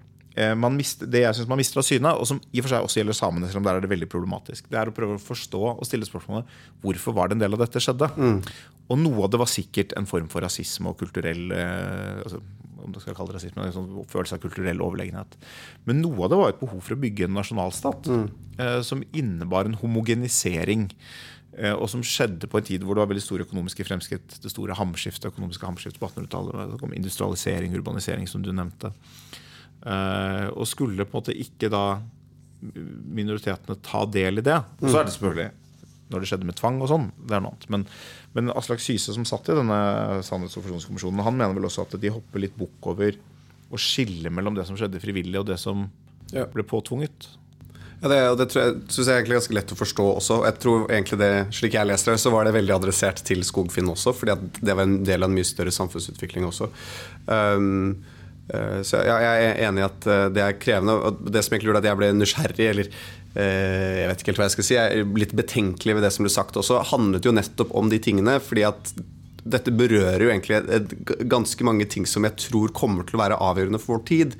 mister, 0.75 1.07
det 1.07 1.21
jeg 1.23 1.37
synes 1.37 1.47
man 1.47 1.59
mister 1.61 1.79
av 1.79 1.87
syne, 1.87 2.11
og 2.11 2.27
som 2.27 2.41
i 2.51 2.59
og 2.59 2.65
for 2.65 2.73
seg 2.73 2.87
også 2.87 2.99
gjelder 2.99 3.15
samene, 3.15 3.47
selv 3.47 3.61
om 3.61 3.67
der 3.69 3.79
er 3.79 3.85
det 3.85 3.91
veldig 3.93 4.09
problematisk, 4.11 4.67
det 4.69 4.79
er 4.81 4.91
å 4.91 4.95
prøve 4.95 5.15
å 5.15 5.21
forstå 5.21 5.61
og 5.71 5.85
stille 5.87 6.07
spørsmålet 6.07 6.49
hvorfor 6.83 7.15
var 7.15 7.31
det 7.31 7.37
en 7.37 7.45
del 7.45 7.55
av 7.55 7.63
dette 7.63 7.79
skjedde. 7.79 8.09
Og 8.91 8.99
noe 9.01 9.23
av 9.25 9.31
det 9.33 9.39
var 9.41 9.49
sikkert 9.49 9.95
en 9.97 10.05
form 10.05 10.27
for 10.29 10.45
rasisme 10.45 10.91
og 10.91 10.99
kulturell 10.99 11.47
eh, 11.55 12.19
altså, 12.25 12.41
om 12.85 12.93
du 12.93 12.99
skal 13.01 13.15
kalle 13.17 13.31
det 13.33 13.39
rasisme, 13.39 13.63
en 13.65 13.73
sånn 13.73 13.93
følelse 14.11 14.37
av 14.37 14.43
kulturell 14.43 14.83
overlegenhet. 14.85 15.37
Men 15.87 16.03
noe 16.03 16.27
av 16.27 16.33
det 16.33 16.37
var 16.41 16.51
et 16.53 16.59
behov 16.61 16.83
for 16.85 16.95
å 16.95 16.99
bygge 17.01 17.25
en 17.25 17.33
nasjonalstat 17.39 18.11
mm. 18.11 18.27
som 18.85 19.01
innebar 19.17 19.65
en 19.65 19.79
homogenisering. 19.81 20.85
eh, 21.57 21.73
Og 21.73 21.89
som 21.89 22.03
skjedde 22.05 22.49
på 22.51 22.59
en 22.59 22.67
tid 22.67 22.85
hvor 22.85 22.93
det 22.93 23.05
var 23.05 23.09
veldig 23.13 23.25
store 23.25 23.47
økonomiske 23.47 23.87
fremskritt. 23.87 24.37
Det 24.43 24.53
store 24.53 24.77
hamskiftet, 24.77 25.31
økonomiske 25.31 25.65
hamskiftet 25.65 26.01
på 26.01 26.11
1800-tallet. 26.11 26.75
Det 26.75 26.79
kom 26.83 26.93
industrialisering, 26.93 27.73
urbanisering, 27.79 28.29
som 28.29 28.45
du 28.45 28.51
nevnte. 28.53 28.93
Eh, 29.85 30.47
og 30.53 30.65
skulle 30.69 31.05
på 31.05 31.13
en 31.13 31.21
måte 31.21 31.35
ikke 31.37 31.69
da 31.73 31.83
minoritetene 32.65 33.77
ta 33.85 34.05
del 34.09 34.41
i 34.41 34.45
det. 34.45 34.57
Og 34.81 34.89
så 34.89 35.01
er 35.01 35.07
det 35.07 35.13
selvfølgelig 35.15 35.51
når 36.13 36.21
det 36.21 36.27
skjedde 36.29 36.45
med 36.45 36.57
tvang 36.59 36.75
og 36.85 36.89
sånn, 36.91 37.05
det 37.25 37.33
er 37.33 37.41
noe 37.41 37.55
annet. 37.55 37.63
Men, 37.73 37.85
men 38.37 38.51
Aslak 38.53 38.81
Syse 38.83 39.13
som 39.15 39.25
satt 39.25 39.47
i 39.49 39.55
denne 39.57 39.77
sannhets- 40.25 40.53
og 40.59 40.65
forsoningskommisjonen, 40.67 41.23
han 41.25 41.37
mener 41.39 41.57
vel 41.57 41.65
også 41.65 41.85
at 41.87 41.95
de 42.01 42.11
hopper 42.13 42.43
litt 42.43 42.53
bukk 42.59 42.91
over 42.93 43.17
å 43.73 43.79
skille 43.81 44.29
mellom 44.29 44.53
det 44.57 44.67
som 44.69 44.77
skjedde 44.77 45.01
frivillig, 45.01 45.39
og 45.41 45.47
det 45.49 45.57
som 45.61 45.87
Ja. 46.31 46.45
ble 46.45 46.61
påtvunget. 46.63 47.27
Ja, 48.03 48.09
det, 48.11 48.19
og 48.29 48.37
det 48.37 48.49
tror 48.51 48.61
jeg, 48.61 48.75
synes 48.91 49.07
jeg 49.07 49.17
egentlig 49.17 49.33
er 49.33 49.39
ganske 49.39 49.57
lett 49.57 49.73
å 49.73 49.77
forstå 49.79 50.05
også. 50.19 50.37
Jeg 50.45 50.59
tror 50.61 50.85
egentlig 50.91 51.17
det, 51.17 51.31
Slik 51.57 51.73
jeg 51.73 51.87
leser 51.89 52.11
det, 52.11 52.19
så 52.21 52.31
var 52.33 52.45
det 52.45 52.53
veldig 52.53 52.75
adressert 52.75 53.23
til 53.25 53.41
skogfinn 53.47 53.89
også, 53.89 54.13
fordi 54.13 54.35
det 54.61 54.75
var 54.75 54.83
en 54.85 54.99
del 55.07 55.23
av 55.25 55.29
en 55.31 55.37
mye 55.37 55.47
større 55.47 55.73
samfunnsutvikling 55.73 56.45
også. 56.45 56.69
Um, 57.25 58.03
så 58.85 59.01
ja, 59.01 59.17
jeg 59.23 59.49
er 59.49 59.59
enig 59.65 59.81
i 59.81 59.87
at 59.87 60.07
eh, 60.11 60.27
det 60.35 60.43
er 60.43 60.59
krevende. 60.61 60.97
Og 61.01 61.25
det 61.33 61.41
som 61.43 61.55
egentlig 61.55 61.71
gjorde 61.71 61.83
at 61.83 61.89
jeg 61.89 62.01
ble 62.01 62.11
nysgjerrig, 62.13 62.69
eller 62.71 62.91
eh, 62.91 63.97
jeg 64.03 64.11
vet 64.11 64.21
ikke 64.21 64.33
helt 64.33 64.41
hva 64.43 64.47
jeg 64.49 64.55
skal 64.57 64.67
si, 64.67 64.77
jeg 64.77 65.01
er 65.01 65.19
litt 65.23 65.35
betenkelig 65.37 65.97
ved 65.97 66.05
det 66.05 66.13
som 66.13 66.27
ble 66.27 66.33
sagt 66.33 66.59
også, 66.61 66.83
handlet 66.93 67.25
jo 67.25 67.35
nettopp 67.35 67.73
om 67.77 67.91
de 67.91 68.01
tingene. 68.01 68.39
fordi 68.43 68.67
at 68.69 68.95
dette 69.45 69.69
berører 69.77 70.23
jo 70.23 70.29
egentlig 70.31 71.27
ganske 71.29 71.65
mange 71.67 71.85
ting 71.85 72.07
som 72.09 72.25
jeg 72.25 72.33
tror 72.47 72.71
kommer 72.73 73.05
til 73.05 73.19
å 73.19 73.21
være 73.21 73.37
avgjørende 73.45 73.81
for 73.81 73.99
vår 73.99 74.05
tid. 74.09 74.37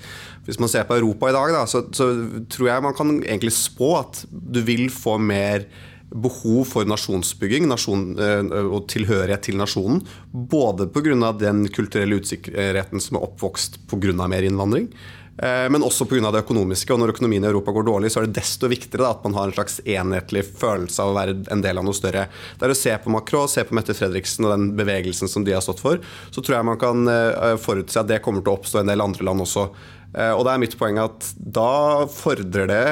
Hvis 0.48 0.58
man 0.62 0.72
ser 0.72 0.88
på 0.90 0.98
Europa 0.98 1.30
i 1.30 1.36
dag, 1.36 1.54
da, 1.54 1.66
så, 1.70 1.84
så 1.94 2.08
tror 2.50 2.72
jeg 2.72 2.86
man 2.86 2.98
kan 2.98 3.12
egentlig 3.20 3.54
spå 3.54 3.92
at 4.00 4.24
du 4.32 4.64
vil 4.66 4.88
få 4.94 5.20
mer 5.22 5.68
behov 6.16 6.64
for 6.70 6.88
nasjonsbygging 6.88 7.68
nasjon, 7.68 8.08
øh, 8.20 8.72
og 8.72 8.88
tilhørighet 8.92 9.42
til 9.50 9.60
nasjonen. 9.60 10.00
Både 10.32 10.88
pga. 10.88 11.32
den 11.38 11.68
kulturelle 11.70 12.22
usikkerheten 12.22 13.02
som 13.04 13.18
er 13.18 13.28
oppvokst 13.28 13.82
pga. 13.92 14.28
mer 14.28 14.44
innvandring. 14.44 14.90
eh, 15.38 15.70
Men 15.70 15.82
også 15.84 16.06
pga. 16.08 16.32
det 16.32 16.46
økonomiske. 16.46 16.94
Og 16.94 17.00
når 17.00 17.14
økonomien 17.16 17.44
i 17.44 17.48
Europa 17.48 17.72
går 17.72 17.84
dårlig, 17.86 18.12
så 18.12 18.22
er 18.22 18.28
det 18.28 18.40
desto 18.40 18.68
viktigere 18.68 19.10
at 19.10 19.24
man 19.24 19.34
har 19.34 19.48
en 19.48 19.54
slags 19.54 19.82
enhetlig 19.86 20.46
følelse 20.46 21.00
av 21.04 21.12
å 21.12 21.18
være 21.18 21.52
en 21.52 21.62
del 21.62 21.78
av 21.78 21.84
noe 21.84 21.94
større. 21.94 22.28
Det 22.58 22.64
er 22.64 22.72
å 22.72 22.78
se 22.80 22.98
på 22.98 23.12
Macron, 23.12 23.48
se 23.48 23.64
på 23.64 23.76
Mette 23.76 23.94
Fredriksen 23.94 24.46
og 24.46 24.52
den 24.56 24.70
bevegelsen 24.78 25.28
som 25.28 25.44
de 25.44 25.52
har 25.52 25.62
stått 25.62 25.82
for, 25.84 26.00
så 26.32 26.42
tror 26.42 26.56
jeg 26.56 26.66
man 26.66 26.80
kan 26.80 27.08
eh, 27.08 27.58
forutse 27.58 28.00
at 28.00 28.08
det 28.08 28.22
kommer 28.24 28.42
til 28.42 28.54
å 28.54 28.58
oppstå 28.60 28.80
i 28.80 28.86
en 28.86 28.94
del 28.94 29.02
andre 29.04 29.28
land 29.28 29.42
også. 29.42 29.68
Eh, 30.16 30.32
Og 30.32 30.46
det 30.46 30.54
er 30.54 30.64
mitt 30.64 30.78
poeng 30.80 30.98
at 31.04 31.34
da 31.38 32.06
fordrer 32.08 32.68
det 32.68 32.88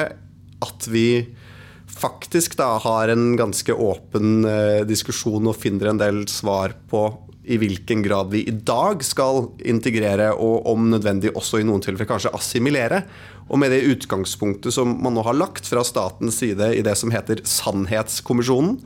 at 0.64 0.86
vi 0.88 1.34
faktisk 1.98 2.56
da 2.58 2.74
har 2.82 3.12
en 3.12 3.34
ganske 3.38 3.74
åpen 3.74 4.44
eh, 4.48 4.82
diskusjon 4.88 5.50
og 5.50 5.58
finner 5.60 5.92
en 5.92 6.00
del 6.00 6.24
svar 6.30 6.76
på 6.90 7.06
i 7.44 7.58
hvilken 7.60 8.00
grad 8.04 8.30
vi 8.32 8.40
i 8.48 8.54
dag 8.54 9.02
skal 9.04 9.50
integrere 9.68 10.30
og 10.32 10.64
om 10.70 10.88
nødvendig 10.94 11.34
også 11.36 11.60
i 11.60 11.66
noen 11.68 11.82
tilfeller 11.84 12.08
kanskje 12.08 12.32
assimilere. 12.36 13.02
Og 13.52 13.60
med 13.60 13.74
det 13.74 13.84
utgangspunktet 13.84 14.72
som 14.72 14.96
man 15.04 15.16
nå 15.16 15.24
har 15.26 15.36
lagt 15.36 15.68
fra 15.68 15.84
statens 15.84 16.40
side 16.40 16.72
i 16.78 16.82
det 16.84 16.96
som 16.96 17.12
heter 17.12 17.44
Sannhetskommisjonen, 17.44 18.78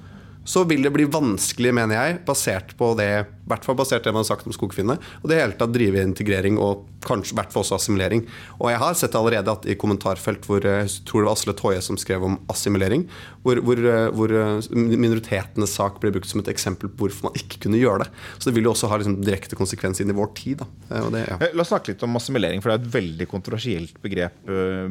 så 0.49 0.63
vil 0.65 0.81
det 0.83 0.95
bli 0.95 1.05
vanskelig, 1.13 1.75
mener 1.77 1.99
jeg, 1.99 2.21
basert 2.25 2.73
på 2.79 2.95
det 2.97 3.09
I 3.21 3.51
hvert 3.51 3.67
fall 3.67 3.77
basert 3.77 4.07
det 4.07 4.15
man 4.15 4.25
har 4.25 4.31
sagt 4.31 4.49
om 4.49 4.55
skogfinnene. 4.57 4.97
Og 5.21 5.29
det 5.29 5.43
hele 5.43 5.59
tatt 5.61 5.75
drive 5.75 6.01
integrering 6.03 6.57
og 6.57 6.87
kanskje 7.09 7.37
hvert 7.39 7.53
fall 7.53 7.65
også 7.65 7.79
assimilering. 7.79 8.25
Og 8.59 8.71
jeg 8.73 8.81
har 8.83 8.97
sett 8.99 9.17
allerede 9.19 9.53
at 9.53 9.67
i 9.69 9.77
kommentarfelt 9.79 10.47
hvor 10.49 10.65
eh, 10.65 10.83
jeg 10.85 11.07
tror 11.09 11.25
det 11.25 11.31
var 11.31 11.39
Asle 11.39 11.55
Toje 11.59 11.81
som 11.85 11.99
skrev 12.01 12.25
om 12.27 12.37
assimilering, 12.53 13.07
hvor, 13.45 13.61
hvor, 13.65 13.81
eh, 13.81 14.09
hvor 14.15 14.35
eh, 14.35 14.69
minoritetenes 14.75 15.75
sak 15.79 15.99
ble 16.03 16.13
brukt 16.15 16.31
som 16.31 16.43
et 16.43 16.53
eksempel 16.53 16.93
på 16.93 17.07
hvorfor 17.07 17.29
man 17.29 17.41
ikke 17.41 17.65
kunne 17.65 17.81
gjøre 17.81 18.05
det. 18.05 18.11
Så 18.37 18.51
det 18.51 18.57
vil 18.59 18.69
jo 18.69 18.75
også 18.75 18.91
ha 18.93 19.01
liksom 19.01 19.19
direkte 19.25 19.59
konsekvens 19.59 20.03
inn 20.03 20.13
i 20.13 20.19
vår 20.19 20.33
tid. 20.39 20.65
Det, 20.89 21.25
ja. 21.25 21.41
La 21.55 21.65
oss 21.65 21.73
snakke 21.73 21.93
litt 21.93 22.05
om 22.07 22.21
assimilering, 22.21 22.63
for 22.63 22.73
det 22.73 22.79
er 22.79 22.85
et 22.87 22.95
veldig 22.99 23.29
kontroversielt 23.31 23.99
begrep 24.05 24.49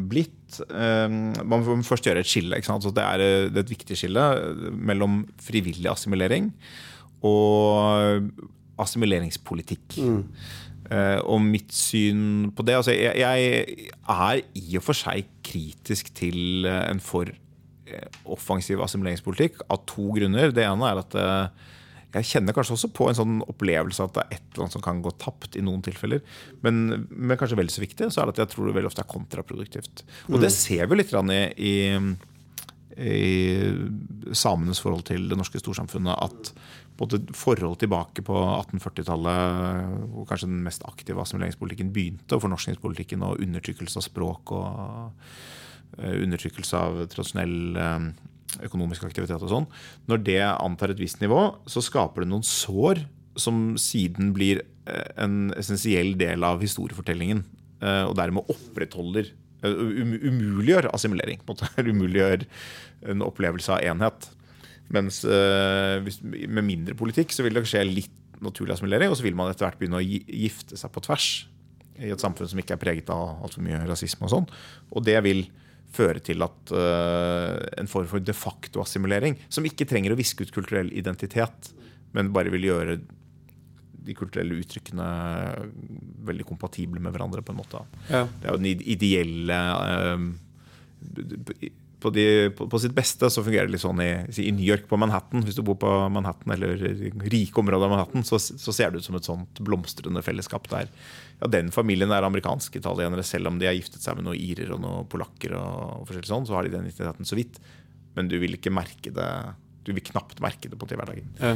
blitt. 0.10 0.60
Man 0.70 1.64
må 1.66 1.78
først 1.86 2.08
gjøre 2.08 2.22
et 2.24 2.30
skille. 2.30 2.60
Det, 2.60 2.94
det 2.96 3.06
er 3.06 3.24
et 3.64 3.72
viktig 3.72 3.98
skille 4.00 4.24
mellom 4.72 5.24
frivillig 5.44 5.90
assimilering 5.92 6.52
og 7.26 8.30
assimileringspolitikk. 8.82 9.98
Mm. 9.98 10.22
Uh, 10.88 11.20
og 11.27 11.41
mitt 11.44 11.74
syn 11.75 12.53
på 12.56 12.63
det 12.63 12.77
altså 12.77 12.94
jeg, 12.96 13.20
jeg, 13.20 13.88
er 14.08 14.44
i 14.56 14.77
og 14.79 14.86
for 14.86 14.96
seg 14.96 15.25
kritisk 15.44 16.13
til 16.15 16.63
uh, 16.63 16.86
en 16.88 17.01
for 17.03 17.27
uh, 17.27 18.22
offensiv 18.32 18.79
assimileringspolitikk 18.86 19.65
av 19.67 19.82
to 19.89 20.13
grunner. 20.15 20.53
Det 20.56 20.63
ene 20.63 20.94
er 20.94 21.01
at 21.03 21.17
jeg 22.15 22.29
kjenner 22.29 22.56
kanskje 22.56 22.77
også 22.77 22.89
på 22.96 23.10
en 23.10 23.17
sånn 23.17 23.36
opplevelse 23.51 24.06
at 24.06 24.15
det 24.15 24.24
er 24.24 24.38
et 24.38 24.46
eller 24.46 24.63
annet 24.63 24.77
som 24.77 24.86
kan 24.86 25.03
gå 25.03 25.12
tapt 25.20 25.58
i 25.60 25.63
noen 25.65 25.84
tilfeller. 25.86 26.24
Men, 26.63 27.03
men 27.12 27.38
kanskje 27.39 27.60
vel 27.60 27.72
så 27.74 27.84
viktig 27.84 28.08
så 28.13 28.24
er 28.24 28.29
det 28.29 28.38
at 28.38 28.46
jeg 28.46 28.53
tror 28.53 28.70
det 28.70 28.77
veldig 28.77 28.91
ofte 28.94 29.03
er 29.03 29.12
kontraproduktivt. 29.12 30.06
Og 30.32 30.39
det 30.39 30.48
mm. 30.48 30.56
ser 30.56 30.88
vi 30.88 31.01
litt 31.01 31.12
i, 31.36 31.41
i, 31.67 31.75
i 33.12 34.32
samenes 34.32 34.82
forhold 34.82 35.03
til 35.12 35.27
det 35.27 35.39
norske 35.39 35.60
storsamfunnet. 35.62 36.15
at 36.15 36.53
både 36.98 37.20
forhold 37.38 37.77
tilbake 37.82 38.24
på 38.25 38.36
1840-tallet, 38.36 39.92
hvor 40.13 40.27
kanskje 40.30 40.50
den 40.50 40.63
mest 40.66 40.86
aktive 40.88 41.22
assimileringspolitikken 41.24 41.92
begynte, 41.94 42.36
og 42.36 42.44
fornorskningspolitikken 42.46 43.25
og 43.25 43.44
undertrykkelse 43.44 44.01
av 44.01 44.06
språk 44.08 44.54
og 44.58 44.72
eh, 46.00 46.16
undertrykkelse 46.24 46.82
av 46.82 47.04
tradisjonell 47.13 47.82
eh, 47.84 48.08
økonomisk 48.68 49.06
aktivitet 49.08 49.44
og 49.44 49.54
sånn. 49.54 49.70
Når 50.10 50.24
det 50.25 50.42
antar 50.50 50.94
et 50.94 51.01
visst 51.04 51.22
nivå, 51.24 51.44
så 51.70 51.84
skaper 51.86 52.25
det 52.25 52.32
noen 52.32 52.48
sår 52.48 53.06
som 53.38 53.75
siden 53.82 54.34
blir 54.38 54.63
eh, 54.89 55.12
en 55.22 55.51
essensiell 55.58 56.16
del 56.20 56.46
av 56.48 56.63
historiefortellingen, 56.66 57.46
og 57.77 58.16
dermed 58.18 58.48
opprettholder 58.50 59.27
Umuliggjør 59.62 60.88
assimilering. 60.94 61.42
Umuliggjør 61.77 62.46
en 63.13 63.22
opplevelse 63.25 63.74
av 63.74 63.86
enhet. 63.86 64.30
Mens 64.96 65.24
øh, 65.27 66.00
hvis, 66.06 66.22
med 66.24 66.63
mindre 66.63 66.96
politikk 66.98 67.34
så 67.36 67.44
vil 67.46 67.58
det 67.58 67.65
skje 67.67 67.84
litt 67.88 68.41
naturlig 68.44 68.75
assimilering, 68.75 69.12
og 69.12 69.17
så 69.20 69.25
vil 69.25 69.38
man 69.38 69.51
etter 69.51 69.67
hvert 69.67 69.79
begynne 69.79 70.00
å 70.00 70.06
gifte 70.06 70.77
seg 70.79 70.94
på 70.94 71.03
tvers 71.08 71.29
i 71.98 72.12
et 72.13 72.22
samfunn 72.22 72.50
som 72.50 72.60
ikke 72.62 72.75
er 72.75 72.82
preget 72.82 73.08
av 73.10 73.41
altfor 73.41 73.63
mye 73.65 73.79
rasisme 73.89 74.27
og 74.27 74.34
sånn. 74.34 74.51
Og 74.94 75.06
det 75.06 75.17
vil 75.25 75.48
føre 75.98 76.22
til 76.22 76.44
at 76.46 76.74
øh, 76.75 77.58
en 77.82 77.89
form 77.89 78.10
for 78.12 78.24
de 78.24 78.36
facto 78.38 78.84
assimilering, 78.84 79.38
som 79.50 79.65
ikke 79.65 79.88
trenger 79.89 80.13
å 80.13 80.20
viske 80.20 80.46
ut 80.46 80.53
kulturell 80.53 80.91
identitet, 80.96 81.72
men 82.15 82.34
bare 82.36 82.53
vil 82.53 82.67
gjøre 82.67 83.00
de 84.08 84.15
kulturelle 84.15 84.60
uttrykkene 84.62 85.08
veldig 86.27 86.46
kompatible 86.48 87.01
med 87.03 87.12
hverandre. 87.15 87.44
på 87.44 87.51
en 87.51 87.60
måte. 87.60 87.82
Ja. 88.08 88.24
Det 88.27 88.48
er 88.48 88.53
jo 88.53 88.62
den 88.62 88.86
ideelle 88.88 89.58
uh, 89.74 90.22
på, 92.00 92.12
de, 92.13 92.25
på, 92.54 92.68
på, 92.70 92.80
sitt 92.80 92.94
beste 92.98 93.30
så 93.34 93.42
fungerer 93.42 93.66
det 93.66 93.74
litt 93.74 93.84
sånn 93.84 94.01
i, 94.04 94.12
i, 94.44 94.51
New 94.54 94.66
York, 94.66 94.86
på 94.89 95.00
Manhattan. 95.01 95.42
Hvis 95.46 95.58
du 95.58 95.63
bor 95.66 95.80
på 95.82 95.92
Manhattan 96.13 96.54
eller 96.54 96.77
rike 97.25 97.62
områder 97.62 97.88
av 97.88 97.94
Manhattan, 97.96 98.25
så, 98.27 98.38
så, 98.39 98.74
ser 98.74 98.94
det 98.94 99.01
ut 99.01 99.08
som 99.08 99.18
et 99.18 99.27
sånt 99.27 99.62
blomstrende 99.66 100.22
fellesskap 100.25 100.70
der 100.70 100.92
ja, 101.39 101.50
den 101.54 101.72
familien 101.74 102.13
er 102.13 102.25
amerikanske 102.27 102.82
italienere, 102.82 103.25
selv 103.25 103.50
om 103.50 103.58
de 103.62 103.70
har 103.70 103.77
giftet 103.77 104.06
seg 104.06 104.20
med 104.20 104.27
noen 104.27 104.38
irer 104.38 104.75
og 104.75 104.82
noen 104.84 105.10
polakker. 105.10 105.58
og, 105.58 106.01
og 106.01 106.10
forskjellig 106.10 106.30
sånn, 106.30 106.50
Så 106.50 106.58
har 106.58 106.68
de 106.68 106.75
den 106.75 106.86
identiteten 106.86 107.30
så 107.30 107.39
vidt. 107.39 107.62
Men 108.18 108.30
du 108.30 108.38
vil 108.42 108.58
ikke 108.58 108.74
merke 108.74 109.13
det 109.13 109.30
Du 109.86 109.94
vil 109.94 110.04
knapt 110.04 110.42
merke 110.44 110.70
det 110.70 110.77
på 110.77 110.89
til 110.89 111.00
hverdagen. 111.00 111.30
Ja. 111.39 111.56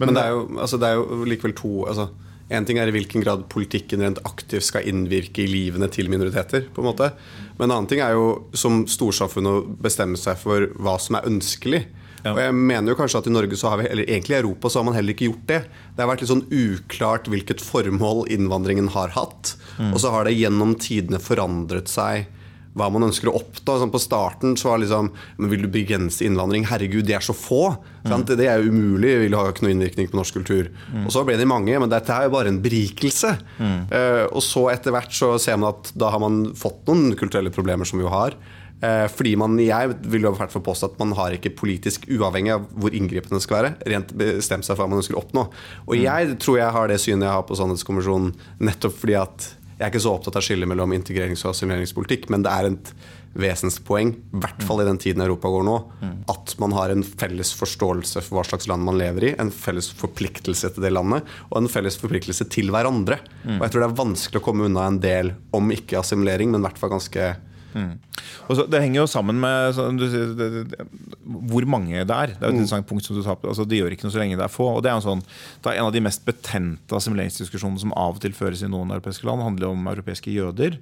Men, 0.00 0.10
Men 0.10 0.16
det, 0.16 0.22
er 0.24 0.34
jo, 0.34 0.44
altså, 0.58 0.80
det 0.80 0.88
er 0.88 1.00
jo 1.00 1.24
likevel 1.28 1.56
to 1.56 1.72
altså 1.86 2.10
en 2.50 2.66
ting 2.66 2.80
er 2.82 2.90
i 2.90 2.94
hvilken 2.94 3.22
grad 3.22 3.46
politikken 3.52 4.02
rent 4.02 4.18
aktivt 4.26 4.66
skal 4.66 4.86
innvirke 4.90 5.44
i 5.44 5.50
livene 5.50 5.86
til 5.92 6.10
minoriteter. 6.10 6.66
på 6.74 6.82
en 6.82 6.88
måte. 6.90 7.12
Men 7.58 7.68
en 7.68 7.76
annen 7.76 7.90
ting 7.90 8.02
er 8.02 8.16
jo 8.18 8.50
som 8.52 8.82
storsamfunn 8.90 9.46
å 9.46 9.56
bestemme 9.82 10.18
seg 10.18 10.38
for 10.40 10.66
hva 10.82 10.96
som 10.98 11.18
er 11.18 11.28
ønskelig. 11.30 11.84
Ja. 12.24 12.34
Og 12.34 12.40
jeg 12.42 12.56
mener 12.56 12.92
jo 12.92 12.98
kanskje 12.98 13.22
at 13.22 13.28
i 13.30 13.32
Norge, 13.32 13.56
så 13.56 13.70
har 13.72 13.80
vi, 13.80 13.86
eller 13.88 14.08
egentlig 14.08 14.36
i 14.36 14.40
Europa, 14.42 14.68
så 14.68 14.80
har 14.80 14.88
man 14.90 14.96
heller 14.98 15.14
ikke 15.14 15.30
gjort 15.30 15.46
det. 15.48 15.60
Det 15.94 16.02
har 16.02 16.10
vært 16.10 16.24
litt 16.24 16.32
sånn 16.32 16.48
uklart 16.50 17.30
hvilket 17.32 17.62
formål 17.64 18.26
innvandringen 18.34 18.90
har 18.96 19.14
hatt. 19.14 19.54
Mm. 19.78 19.94
Og 19.94 20.02
så 20.02 20.12
har 20.12 20.26
det 20.28 20.36
gjennom 20.36 20.74
tidene 20.80 21.22
forandret 21.22 21.88
seg 21.88 22.28
hva 22.78 22.86
man 22.92 23.08
ønsker 23.08 23.30
å 23.30 23.36
oppnå. 23.40 23.76
Sånn 23.80 23.92
på 23.92 24.00
starten 24.02 24.54
så 24.60 24.72
var 24.72 24.82
liksom 24.82 25.10
men 25.40 25.50
Vil 25.50 25.64
du 25.66 25.70
begrense 25.72 26.24
innvandring? 26.26 26.66
Herregud, 26.70 27.06
de 27.08 27.16
er 27.16 27.24
så 27.24 27.34
få! 27.36 27.74
Mm. 28.04 28.24
Det 28.28 28.46
er 28.46 28.62
jo 28.62 28.70
umulig. 28.72 29.16
Vil 29.24 29.36
ha 29.36 29.48
ikke 29.50 29.66
noe 29.66 29.74
innvirkning 29.74 30.10
på 30.10 30.18
norsk 30.20 30.38
kultur. 30.40 30.70
Mm. 30.92 31.04
Og 31.04 31.12
så 31.14 31.24
ble 31.26 31.36
de 31.40 31.48
mange, 31.48 31.74
men 31.74 31.90
dette 31.90 32.14
er 32.14 32.28
jo 32.28 32.34
bare 32.36 32.52
en 32.52 32.62
berikelse. 32.62 33.34
Mm. 33.58 33.82
Uh, 33.90 34.24
og 34.30 34.40
så 34.44 34.68
etter 34.72 34.94
hvert 34.94 35.14
så 35.14 35.34
ser 35.42 35.60
man 35.60 35.74
at 35.74 35.92
da 35.98 36.12
har 36.14 36.22
man 36.22 36.42
fått 36.58 36.82
noen 36.88 37.14
kulturelle 37.18 37.52
problemer 37.54 37.88
som 37.88 38.00
vi 38.00 38.06
jo 38.06 38.14
har. 38.14 38.38
Uh, 38.80 39.04
fordi 39.12 39.34
man, 39.36 39.58
jeg 39.60 39.92
vil 40.08 40.24
jo 40.24 40.32
hvert 40.38 40.54
fall 40.54 40.64
påstå 40.64 40.92
at 40.92 41.00
man 41.02 41.12
har 41.18 41.34
ikke 41.36 41.52
politisk, 41.58 42.06
uavhengig 42.08 42.54
av 42.54 42.64
hvor 42.80 42.94
inngripende 42.96 43.36
det 43.36 43.44
skal 43.44 43.58
være, 43.58 43.74
rent 43.92 44.14
bestemt 44.16 44.64
seg 44.64 44.76
for 44.76 44.86
hva 44.86 44.94
man 44.94 45.02
ønsker 45.02 45.18
å 45.18 45.24
oppnå. 45.24 45.48
Og 45.84 45.92
mm. 45.92 46.04
jeg 46.06 46.36
tror 46.40 46.60
jeg 46.62 46.76
har 46.78 46.88
det 46.88 47.00
synet 47.02 47.28
jeg 47.28 47.36
har 47.36 47.48
på 47.48 47.58
Sannhetskommisjonen 47.60 48.32
nettopp 48.70 48.96
fordi 49.02 49.18
at 49.20 49.50
jeg 49.80 49.86
er 49.86 49.94
ikke 49.94 50.02
så 50.04 50.12
opptatt 50.12 50.36
av 50.36 50.44
skillet 50.44 50.68
mellom 50.68 50.92
integrerings- 50.92 51.40
og 51.46 51.54
assimileringspolitikk, 51.54 52.26
men 52.28 52.42
det 52.44 52.52
er 52.52 52.66
et 52.68 52.90
vesenspoeng, 53.40 54.10
i 54.12 54.40
hvert 54.42 54.64
fall 54.66 54.82
i 54.82 54.86
den 54.88 54.98
tiden 55.00 55.22
Europa 55.24 55.48
går 55.48 55.64
nå, 55.64 55.76
at 56.28 56.52
man 56.60 56.74
har 56.76 56.92
en 56.92 57.04
felles 57.06 57.54
forståelse 57.56 58.20
for 58.26 58.36
hva 58.36 58.44
slags 58.44 58.68
land 58.68 58.84
man 58.84 58.98
lever 59.00 59.28
i, 59.30 59.30
en 59.40 59.52
felles 59.54 59.88
forpliktelse 59.96 60.72
til 60.74 60.84
det 60.84 60.92
landet, 60.92 61.24
og 61.48 61.62
en 61.62 61.70
felles 61.72 61.96
forpliktelse 61.96 62.44
til 62.52 62.68
hverandre. 62.74 63.20
Og 63.56 63.64
jeg 63.64 63.72
tror 63.72 63.84
det 63.84 63.88
er 63.88 64.02
vanskelig 64.02 64.42
å 64.42 64.44
komme 64.44 64.66
unna 64.68 64.84
en 64.90 65.00
del, 65.00 65.32
om 65.56 65.72
ikke 65.72 66.02
assimilering, 66.02 66.52
men 66.52 66.60
i 66.60 66.68
hvert 66.68 66.82
fall 66.82 66.92
ganske. 66.98 67.30
Så, 68.48 68.66
det 68.70 68.82
henger 68.82 69.02
jo 69.02 69.06
sammen 69.10 69.38
med 69.42 69.78
du, 70.00 70.06
det, 70.38 70.48
det, 70.72 70.88
hvor 71.50 71.66
mange 71.70 72.02
det 72.02 72.16
er. 72.16 72.34
Det 72.34 72.40
er 72.40 72.48
jo 72.48 72.54
et 72.54 72.58
mm. 72.58 72.62
interessant 72.64 72.88
punkt 72.90 73.06
som 73.06 73.18
du 73.18 73.22
tar. 73.26 73.38
Altså, 73.44 73.66
det 73.68 73.80
gjør 73.80 73.94
ikke 73.94 74.08
noe 74.08 74.16
så 74.16 74.22
lenge 74.22 74.40
det 74.40 74.46
er 74.46 74.52
få. 74.52 74.68
Og 74.76 74.82
Det 74.84 74.90
er, 74.90 74.98
en, 74.98 75.06
sånn, 75.06 75.24
det 75.62 75.72
er 75.72 75.80
en 75.80 75.90
av 75.90 75.94
de 75.94 76.04
mest 76.04 76.26
betente 76.26 76.98
assimileringsdiskusjonene 76.98 77.84
som 77.84 77.94
av 77.94 78.18
og 78.18 78.24
til 78.24 78.36
føres 78.36 78.64
i 78.66 78.70
noen 78.70 78.92
europeiske 78.96 79.28
land. 79.28 79.46
handler 79.46 79.72
om 79.72 79.90
europeiske 79.94 80.34
jøder 80.34 80.80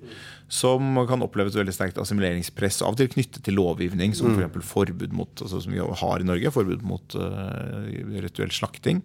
som 0.49 0.97
kan 1.09 1.21
oppleve 1.21 1.51
et 1.53 1.59
veldig 1.59 1.75
sterkt 1.77 1.99
assimileringspress. 2.01 2.81
Av 2.81 2.95
og 2.95 2.99
til 3.01 3.11
knyttet 3.13 3.43
til 3.45 3.59
lovgivning, 3.59 4.15
som 4.17 4.33
f.eks. 4.33 4.49
For 4.55 4.69
forbud 4.89 5.13
mot 5.17 5.43
altså, 5.45 5.61
som 5.61 5.75
vi 5.75 5.83
har 5.83 6.25
i 6.25 6.27
Norge, 6.27 6.53
forbud 6.55 6.85
mot 6.89 7.17
uh, 7.21 7.85
rituell 8.25 8.53
slakting. 8.55 9.03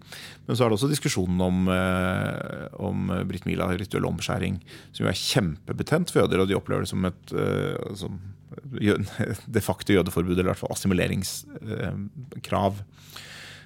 Men 0.48 0.56
så 0.56 0.64
er 0.64 0.72
det 0.72 0.78
også 0.78 0.88
diskusjonen 0.88 1.44
om, 1.44 1.68
uh, 1.68 2.64
om 2.80 3.12
Britt 3.28 3.44
Mila, 3.48 3.68
rituell 3.76 4.08
omskjæring, 4.08 4.56
som 4.96 5.04
jo 5.04 5.12
er 5.12 5.20
kjempebetent 5.20 6.14
for 6.14 6.24
jøder. 6.24 6.40
Og 6.40 6.48
de 6.48 6.56
opplever 6.56 6.86
det 6.86 6.92
som 6.94 7.04
et 7.10 7.36
uh, 7.36 7.92
som, 8.00 8.16
de 9.56 9.64
facto 9.64 9.94
jødeforbud, 9.94 10.34
eller 10.34 10.48
i 10.48 10.52
hvert 10.52 10.62
fall 10.62 10.74
assimileringskrav. 10.74 12.72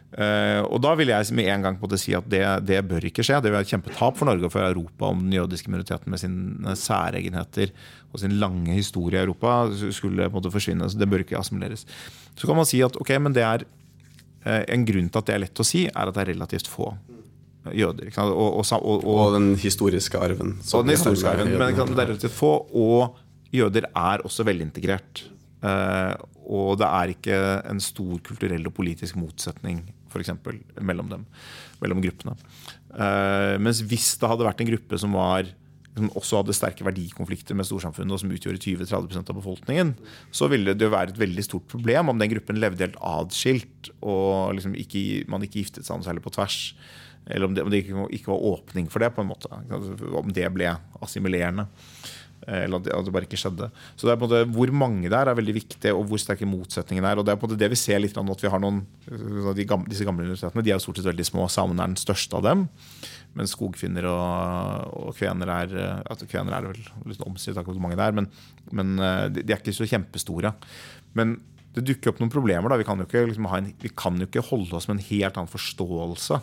Uh, 0.08 0.64
og 0.72 0.80
da 0.80 0.94
vil 0.96 1.10
jeg 1.12 1.34
med 1.36 1.50
en 1.52 1.64
gang 1.66 1.74
på 1.76 1.84
det 1.92 1.98
si 2.00 2.14
at 2.16 2.24
det, 2.32 2.40
det 2.64 2.78
bør 2.88 3.04
ikke 3.10 3.20
skje. 3.26 3.42
Det 3.42 3.50
vil 3.50 3.58
være 3.58 3.66
et 3.66 3.72
kjempetap 3.74 4.16
for 4.16 4.24
Norge 4.30 4.48
og 4.48 4.52
for 4.54 4.64
Europa 4.64 5.10
om 5.10 5.26
den 5.26 5.34
jødiske 5.36 5.68
minoriteten 5.68 6.08
med 6.08 6.22
sine 6.22 6.72
særegenheter 6.80 7.74
og 8.08 8.22
sin 8.22 8.38
lange 8.40 8.72
historie 8.72 9.20
i 9.20 9.26
Europa 9.26 9.68
skulle 9.92 10.24
på 10.24 10.32
en 10.32 10.38
måte 10.38 10.54
forsvinne. 10.54 10.88
så 10.88 10.96
Det 10.96 11.10
bør 11.12 11.26
ikke 11.26 11.36
assimileres. 11.36 11.84
Så 12.32 12.48
kan 12.48 12.56
man 12.56 12.68
si 12.68 12.80
at 12.80 12.96
ok, 12.96 13.12
men 13.20 13.36
det 13.36 13.44
er 13.44 13.68
uh, 14.48 14.64
en 14.64 14.88
grunn 14.88 15.12
til 15.12 15.20
at 15.20 15.28
det 15.28 15.36
er 15.36 15.44
lett 15.44 15.60
å 15.60 15.68
si, 15.68 15.84
er 15.92 16.08
at 16.08 16.16
det 16.16 16.24
er 16.24 16.32
relativt 16.32 16.72
få 16.72 16.88
jøder. 17.76 18.08
Og, 18.24 18.32
og, 18.32 18.64
og, 18.80 19.04
og, 19.04 19.36
den 19.36 19.52
historiske 19.60 20.16
arven. 20.16 20.56
Og 20.72 20.86
den 20.86 20.96
historiske 20.96 21.28
arven, 21.28 21.52
men 21.52 21.76
det 21.76 22.00
er 22.00 22.14
relativt 22.14 22.32
få, 22.32 22.54
og 22.72 23.20
jøder 23.54 23.88
er 23.90 24.24
også 24.26 24.46
velintegrert. 24.48 25.26
Uh, 25.58 26.14
og 26.46 26.76
det 26.78 26.86
er 26.86 27.12
ikke 27.12 27.38
en 27.66 27.80
stor 27.82 28.20
kulturell 28.24 28.68
og 28.68 28.76
politisk 28.76 29.16
motsetning 29.18 29.82
for 30.08 30.22
eksempel, 30.22 30.60
mellom 30.80 31.08
dem, 31.10 31.24
mellom 31.82 32.02
gruppene. 32.04 32.36
Uh, 32.94 33.56
mens 33.60 33.82
hvis 33.84 34.14
det 34.20 34.30
hadde 34.30 34.46
vært 34.46 34.62
en 34.64 34.70
gruppe 34.70 35.00
som, 35.00 35.16
var, 35.18 35.50
som 35.98 36.08
også 36.16 36.40
hadde 36.40 36.56
sterke 36.56 36.86
verdikonflikter 36.86 37.58
med 37.58 37.68
storsamfunnet, 37.68 38.14
og 38.14 38.22
som 38.22 38.32
utgjorde 38.32 38.62
20-30% 38.62 39.34
av 39.34 39.40
befolkningen, 39.40 39.92
så 40.32 40.48
ville 40.48 40.72
det 40.76 40.88
jo 40.88 40.94
være 40.94 41.12
et 41.12 41.20
veldig 41.20 41.44
stort 41.44 41.68
problem 41.68 42.14
om 42.14 42.22
den 42.22 42.32
gruppen 42.32 42.60
levde 42.62 42.86
helt 42.86 43.02
atskilt, 43.04 43.92
og 44.00 44.56
liksom 44.56 44.78
ikke, 44.78 45.26
man 45.28 45.44
ikke 45.44 45.60
giftet 45.60 45.84
seg 45.84 46.00
noe 46.00 46.08
særlig 46.08 46.24
på 46.24 46.32
tvers. 46.38 46.62
Eller 47.28 47.44
om 47.44 47.52
det, 47.52 47.64
om 47.66 47.68
det 47.72 47.82
ikke, 47.82 48.30
var 48.30 48.46
åpning 48.54 48.88
for 48.88 49.04
det, 49.04 49.12
på 49.12 49.20
en 49.20 49.28
måte. 49.28 49.50
Om 49.52 50.32
det 50.32 50.48
ble 50.54 50.72
assimilerende. 51.04 51.66
Eh, 52.48 52.64
eller 52.64 52.80
at 52.80 53.04
det 53.04 53.12
bare 53.12 53.28
ikke 53.28 53.38
skjedde. 53.40 53.68
Så 53.94 54.08
det 54.08 54.14
er 54.14 54.20
på 54.20 54.24
en 54.24 54.30
måte 54.30 54.56
Hvor 54.56 54.72
mange 54.72 55.10
det 55.10 55.16
er, 55.16 55.28
er 55.28 55.36
veldig 55.36 55.54
viktig, 55.58 55.92
og 55.92 56.06
hvor 56.08 56.20
sterke 56.22 56.48
motsetningene 56.48 57.10
er. 57.10 57.20
og 57.20 57.26
Det 57.26 57.34
er 57.34 57.40
på 57.40 57.46
en 57.46 57.52
måte 57.52 57.60
det 57.60 57.68
vi 57.74 57.80
ser 57.80 58.00
litt 58.00 58.16
at 58.16 58.44
vi 58.44 58.52
har 58.52 58.62
noen 58.62 58.80
de 59.56 59.66
gamle, 59.68 59.88
Disse 59.90 60.06
gamle 60.08 60.24
universitetene 60.24 60.64
de 60.64 60.72
er 60.72 60.78
jo 60.78 60.86
stort 60.86 61.00
sett 61.00 61.10
veldig 61.10 61.28
små. 61.28 61.48
Samene 61.52 61.84
er 61.84 61.92
den 61.92 62.00
største 62.00 62.38
av 62.38 62.46
dem. 62.46 62.64
Mens 63.36 63.52
skogfinner 63.52 64.08
og, 64.08 64.96
og 64.96 65.18
kvener 65.18 65.52
er 65.52 65.76
altså 66.08 66.26
Kvener 66.30 66.56
er 66.56 66.70
vel 66.70 66.80
litt 67.12 67.26
omstridt 67.26 67.60
hvor 67.60 67.82
mange 67.82 67.98
det 67.98 68.06
er, 68.06 68.16
men, 68.16 68.30
men 68.72 68.96
de, 69.34 69.44
er 69.44 69.60
ikke 69.60 69.76
så 69.76 69.86
kjempestore. 69.88 70.54
Men 71.18 71.36
det 71.76 71.84
dukker 71.84 72.10
opp 72.10 72.22
noen 72.22 72.32
problemer. 72.32 72.72
Da. 72.72 72.80
Vi, 72.80 72.86
kan 72.88 73.04
liksom 73.04 73.50
en, 73.52 73.72
vi, 73.82 73.92
kan 73.92 74.16
jo 74.16 74.26
ikke 74.26 74.46
holde 74.48 74.78
oss 74.78 74.88
med 74.88 74.98
en 74.98 75.06
helt 75.10 75.36
annen 75.36 75.52
forståelse. 75.52 76.40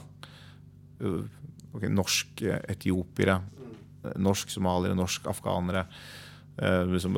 Okay, 1.76 1.90
norsk 1.92 2.46
etiopiere 2.46 3.42
norsk 4.22 4.54
somaliere, 4.54 4.98
norsk 4.98 5.28
afghanere. 5.32 5.86
Eh, 6.56 6.86
liksom, 6.88 7.18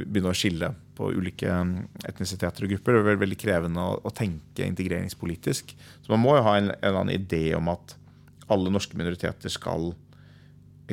begynner 0.00 0.32
å 0.32 0.36
skille 0.36 0.72
på 0.98 1.12
ulike 1.14 1.46
mm, 1.46 1.76
etnisiteter 2.08 2.66
og 2.66 2.72
grupper. 2.74 2.96
Det 2.98 3.12
er 3.14 3.20
veldig 3.22 3.38
krevende 3.38 3.84
å, 4.00 4.10
tenke 4.14 4.66
integreringspolitisk. 4.66 5.76
Så 6.02 6.14
man 6.14 6.24
må 6.24 6.34
jo 6.34 6.46
ha 6.48 6.56
en, 6.58 6.72
en 6.72 6.80
eller 6.80 7.02
annen 7.04 7.14
idé 7.14 7.44
om 7.58 7.70
at 7.70 7.94
alle 8.50 8.72
norske 8.72 8.98
minoriteter 8.98 9.52
skal 9.52 9.92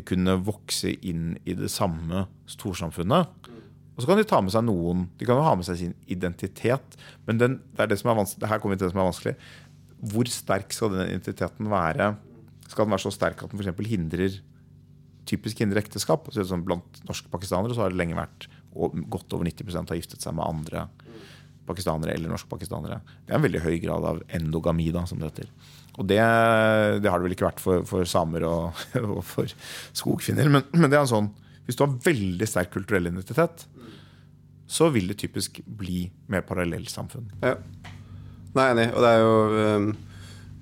kunne 0.06 0.40
vokse 0.42 0.90
inn 1.06 1.34
i 1.46 1.54
det 1.58 1.70
samme 1.70 2.28
storsamfunnet. 2.50 3.50
Og 3.94 4.02
så 4.02 4.10
kan 4.10 4.18
de 4.18 4.26
ta 4.26 4.40
med 4.42 4.50
seg 4.50 4.64
noen 4.66 5.04
De 5.20 5.26
kan 5.28 5.38
jo 5.38 5.46
ha 5.46 5.52
med 5.54 5.68
seg 5.68 5.78
sin 5.78 5.98
identitet. 6.10 6.96
Men 7.28 7.42
den, 7.42 7.60
det 7.74 7.86
er 7.86 7.92
det 7.92 8.00
som 8.02 8.10
er 8.10 8.18
vanskelig, 8.22 8.50
her 8.50 8.62
kommer 8.62 8.78
vi 8.78 8.82
til 8.82 8.90
det 8.90 8.96
som 8.96 9.04
er 9.04 9.10
vanskelig. 9.12 9.36
Hvor 10.14 10.30
sterk 10.34 10.74
skal 10.76 10.94
den 10.94 11.12
identiteten 11.14 11.70
være? 11.74 12.14
Skal 12.70 12.86
den 12.86 12.96
være 12.96 13.06
så 13.06 13.14
sterk 13.14 13.46
at 13.46 13.54
den 13.54 13.62
f.eks. 13.62 13.86
hindrer 13.90 14.42
typisk 15.30 15.62
hindre 15.64 15.82
ekteskap. 15.84 16.30
Så 16.34 16.46
sånn, 16.48 16.66
blant 16.68 17.02
norske 17.08 17.32
pakistanere 17.32 17.76
så 17.76 17.86
har 17.86 17.94
det 17.94 18.00
lenge 18.02 18.18
vært 18.18 18.50
og 18.74 18.96
godt 19.12 19.36
over 19.36 19.46
90% 19.46 19.92
har 19.92 20.00
giftet 20.00 20.24
seg 20.24 20.34
med 20.34 20.48
andre 20.48 20.88
pakistanere 21.68 22.16
eller 22.16 22.32
norske 22.32 22.50
pakistanere. 22.50 23.00
Det 23.24 23.32
er 23.32 23.38
en 23.38 23.46
veldig 23.46 23.62
høy 23.64 23.78
grad 23.84 24.08
av 24.10 24.22
endogami, 24.36 24.90
da, 24.92 25.06
som 25.08 25.22
det 25.22 25.30
heter. 25.30 25.52
Og 25.94 26.08
det, 26.10 26.20
det 27.04 27.12
har 27.12 27.22
det 27.22 27.28
vel 27.28 27.36
ikke 27.36 27.48
vært 27.48 27.62
for, 27.64 27.86
for 27.88 28.08
samer 28.10 28.48
og, 28.50 28.82
og, 29.04 29.22
for 29.28 29.54
skogfinner. 29.96 30.50
Men, 30.52 30.66
men, 30.74 30.90
det 30.90 30.98
er 30.98 31.06
en 31.06 31.14
sånn, 31.14 31.30
hvis 31.68 31.78
du 31.80 31.86
har 31.86 31.94
veldig 32.04 32.50
sterk 32.50 32.74
kulturell 32.74 33.12
identitet, 33.12 33.68
så 34.74 34.90
vil 34.92 35.12
det 35.12 35.20
typisk 35.22 35.62
bli 35.64 36.08
mer 36.34 36.44
parallellsamfunn. 36.48 37.30
Ja. 37.46 37.56
Nei, 38.58 38.66
enig. 38.74 38.90
Og 38.96 39.06
det 39.06 39.14
er 39.14 39.24
jo 39.24 39.38
um 39.78 39.94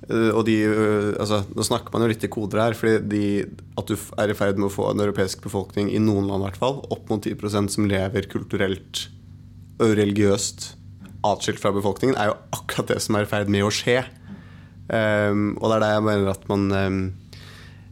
og 0.10 0.46
de, 0.48 0.55
eh, 0.65 1.12
altså, 1.22 1.43
Nå 1.53 1.65
snakker 1.65 1.93
man 1.93 2.05
jo 2.05 2.10
litt 2.10 2.25
i 2.25 2.31
koder 2.31 2.63
her. 2.63 2.74
fordi 2.77 2.98
de, 3.12 3.25
At 3.77 3.88
du 3.88 3.96
er 4.17 4.31
i 4.31 4.38
ferd 4.38 4.58
med 4.58 4.72
å 4.72 4.74
få 4.74 4.89
en 4.91 5.03
europeisk 5.03 5.43
befolkning, 5.46 5.91
i 5.91 6.01
noen 6.01 6.27
land 6.27 6.43
hvert 6.48 6.58
fall, 6.58 6.81
opp 6.89 7.10
mot 7.10 7.22
10% 7.22 7.70
som 7.70 7.89
lever 7.89 8.29
kulturelt 8.31 9.08
og 9.81 9.96
religiøst 9.98 10.75
atskilt 11.25 11.62
fra 11.62 11.72
befolkningen, 11.74 12.17
er 12.17 12.31
jo 12.31 12.38
akkurat 12.58 12.89
det 12.89 13.01
som 13.01 13.15
er 13.15 13.25
i 13.25 13.29
ferd 13.29 13.50
med 13.50 13.65
å 13.65 13.74
skje. 13.74 14.01
Um, 14.89 15.55
og 15.62 15.70
det 15.70 15.75
er 15.75 15.84
det 15.84 15.89
jeg 15.93 16.03
mener 16.03 16.29
at 16.34 16.48
man 16.50 16.63
um, 16.75 16.98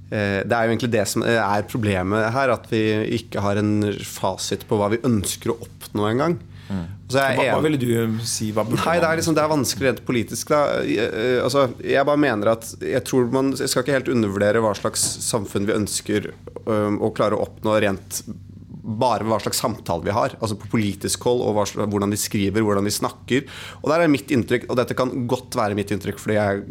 Det 0.09 0.51
er 0.51 0.65
jo 0.65 0.71
egentlig 0.73 0.89
det 0.91 1.03
som 1.07 1.23
er 1.23 1.67
problemet 1.69 2.33
her, 2.33 2.49
at 2.49 2.65
vi 2.71 2.81
ikke 3.19 3.43
har 3.45 3.61
en 3.61 3.93
fasit 4.01 4.65
på 4.67 4.79
hva 4.79 4.89
vi 4.91 5.01
ønsker 5.05 5.53
å 5.53 5.59
oppnå 5.61 6.07
engang. 6.09 6.39
Mm. 6.69 6.83
Hva, 7.09 7.23
hva, 7.33 7.61
ville 7.65 7.79
du 7.81 8.19
si? 8.29 8.51
Hva 8.53 8.63
Nei, 8.69 8.99
det, 9.01 9.07
er 9.07 9.17
liksom, 9.17 9.35
det 9.37 9.41
er 9.41 9.49
vanskelig 9.49 9.87
rent 9.89 10.03
politisk. 10.05 10.53
Jeg, 10.53 11.07
eh, 11.09 11.39
altså, 11.41 11.65
jeg 11.81 12.05
bare 12.05 12.21
mener 12.21 12.53
at 12.53 12.67
jeg 12.85 13.01
tror 13.07 13.31
man 13.33 13.55
jeg 13.57 13.71
skal 13.71 13.85
ikke 13.85 13.97
helt 13.97 14.11
undervurdere 14.13 14.61
hva 14.63 14.75
slags 14.77 15.05
samfunn 15.25 15.65
vi 15.69 15.75
ønsker 15.75 16.29
um, 16.69 16.99
å 17.01 17.09
klare 17.15 17.37
å 17.37 17.43
oppnå 17.47 17.79
rent 17.81 18.21
bare 18.99 19.25
hva 19.27 19.37
slags 19.41 19.61
samtale 19.61 20.05
vi 20.05 20.13
har. 20.13 20.35
Altså 20.39 20.57
på 20.59 20.69
politisk 20.75 21.25
hold, 21.29 21.41
og 21.45 21.57
hva, 21.57 21.65
hvordan 21.89 22.13
de 22.13 22.19
skriver, 22.21 22.65
hvordan 22.65 22.87
de 22.87 22.93
snakker. 22.93 23.49
Og 23.81 23.89
der 23.91 24.05
er 24.05 24.11
mitt 24.11 24.29
inntrykk, 24.33 24.69
og 24.69 24.77
dette 24.79 24.97
kan 24.97 25.13
godt 25.29 25.57
være 25.57 25.77
mitt 25.77 25.93
inntrykk 25.93 26.21
fordi 26.21 26.37
jeg 26.37 26.59
er 26.59 26.63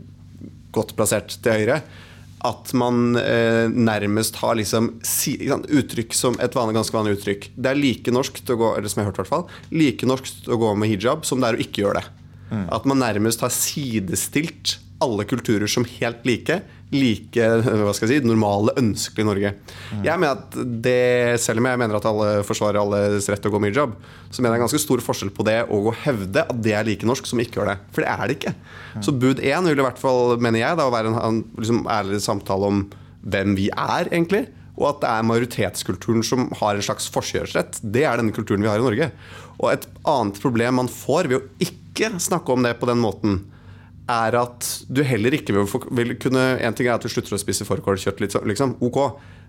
godt 0.74 0.94
plassert 0.98 1.34
til 1.42 1.62
høyre 1.62 1.82
at 2.46 2.72
man 2.78 3.16
eh, 3.18 3.66
nærmest 3.72 4.38
har 4.42 4.58
liksom 4.58 4.92
si, 5.06 5.34
uttrykk 5.48 6.14
som 6.14 6.38
et 6.42 6.54
vanlig, 6.54 6.76
ganske 6.78 6.94
vanlig 6.94 7.16
uttrykk. 7.18 7.48
Det 7.56 7.72
er 7.72 7.80
like 7.80 8.14
norsk 8.14 8.38
til 8.42 8.54
å 8.54 8.60
gå 8.60 8.72
eller 8.76 8.92
som 8.92 9.00
jeg 9.00 9.08
har 9.08 9.12
hørt 9.12 9.22
hvert 9.22 9.32
fall, 9.32 9.46
like 9.74 10.08
norsk 10.08 10.30
til 10.44 10.54
å 10.54 10.60
gå 10.62 10.74
med 10.78 10.92
hijab 10.92 11.26
som 11.26 11.42
det 11.42 11.50
er 11.50 11.58
å 11.58 11.64
ikke 11.64 11.82
gjøre 11.84 12.02
det. 12.02 12.12
Mm. 12.48 12.66
At 12.78 12.86
man 12.88 13.02
nærmest 13.02 13.42
har 13.44 13.52
sidestilt 13.52 14.78
alle 15.04 15.24
kulturer 15.28 15.70
som 15.70 15.86
helt 15.98 16.26
like. 16.26 16.60
Like 16.88 17.48
hva 17.62 17.92
skal 17.92 18.08
jeg 18.08 18.22
si, 18.22 18.26
normale, 18.26 18.72
ønskelige 18.80 19.24
i 19.24 19.28
Norge. 19.28 19.52
Mm. 19.92 20.04
Jeg 20.06 20.22
mener 20.22 20.38
at 20.38 20.58
det, 20.84 21.40
Selv 21.42 21.60
om 21.60 21.68
jeg 21.68 21.80
mener 21.82 21.98
at 21.98 22.08
alle 22.08 22.30
forsvarer 22.48 22.80
alles 22.80 23.28
rett 23.28 23.42
til 23.44 23.52
å 23.52 23.54
gå 23.54 23.60
med 23.62 23.74
hijab, 23.74 23.96
så 24.30 24.40
mener 24.40 24.54
jeg 24.54 24.56
det 24.56 24.60
er 24.60 24.66
ganske 24.66 24.82
stor 24.84 25.04
forskjell 25.04 25.32
på 25.36 25.46
det 25.48 25.58
og 25.66 25.90
å 25.90 25.96
hevde 26.04 26.44
at 26.44 26.62
det 26.64 26.74
er 26.76 26.86
like 26.88 27.08
norsk 27.08 27.28
som 27.28 27.42
ikke 27.42 27.60
gjør 27.60 27.72
det. 27.74 27.78
For 27.94 28.04
det 28.04 28.12
er 28.14 28.24
det 28.24 28.38
ikke. 28.38 28.54
Mm. 28.94 29.02
Så 29.04 29.14
bud 29.14 29.42
én 29.42 29.68
vil 29.68 29.82
i 29.82 29.86
hvert 29.86 30.00
fall, 30.00 30.38
mener 30.42 30.64
jeg, 30.64 30.80
da, 30.80 30.88
være 30.92 31.12
en, 31.12 31.20
en 31.20 31.42
liksom, 31.60 31.84
ærlig 31.92 32.22
samtale 32.24 32.72
om 32.72 32.86
hvem 33.28 33.58
vi 33.58 33.68
er, 33.74 34.08
egentlig. 34.08 34.46
Og 34.78 34.92
at 34.92 35.02
det 35.02 35.10
er 35.10 35.26
majoritetskulturen 35.26 36.24
som 36.26 36.48
har 36.60 36.78
en 36.78 36.86
slags 36.86 37.08
forkjørsrett. 37.12 37.80
Det 37.82 38.04
er 38.06 38.20
denne 38.20 38.34
kulturen 38.34 38.62
vi 38.62 38.70
har 38.70 38.78
i 38.78 38.86
Norge. 38.86 39.10
Og 39.58 39.72
et 39.72 39.86
annet 40.06 40.38
problem 40.42 40.78
man 40.78 40.90
får 40.90 41.30
ved 41.30 41.40
å 41.40 41.46
ikke 41.62 42.14
snakke 42.22 42.54
om 42.54 42.62
det 42.62 42.76
på 42.78 42.86
den 42.88 43.00
måten, 43.02 43.40
er 44.08 44.36
at 44.40 44.68
du 44.88 45.02
heller 45.04 45.34
ikke 45.36 45.54
vil, 45.54 46.14
kunne 46.20 46.44
En 46.64 46.76
ting 46.76 46.88
er 46.88 46.96
at 46.96 47.04
du 47.04 47.10
slutter 47.12 47.36
å 47.36 47.40
spise 47.40 47.66
fårikålkjøtt, 47.68 48.22
liksom, 48.24 48.78
ok. 48.80 49.00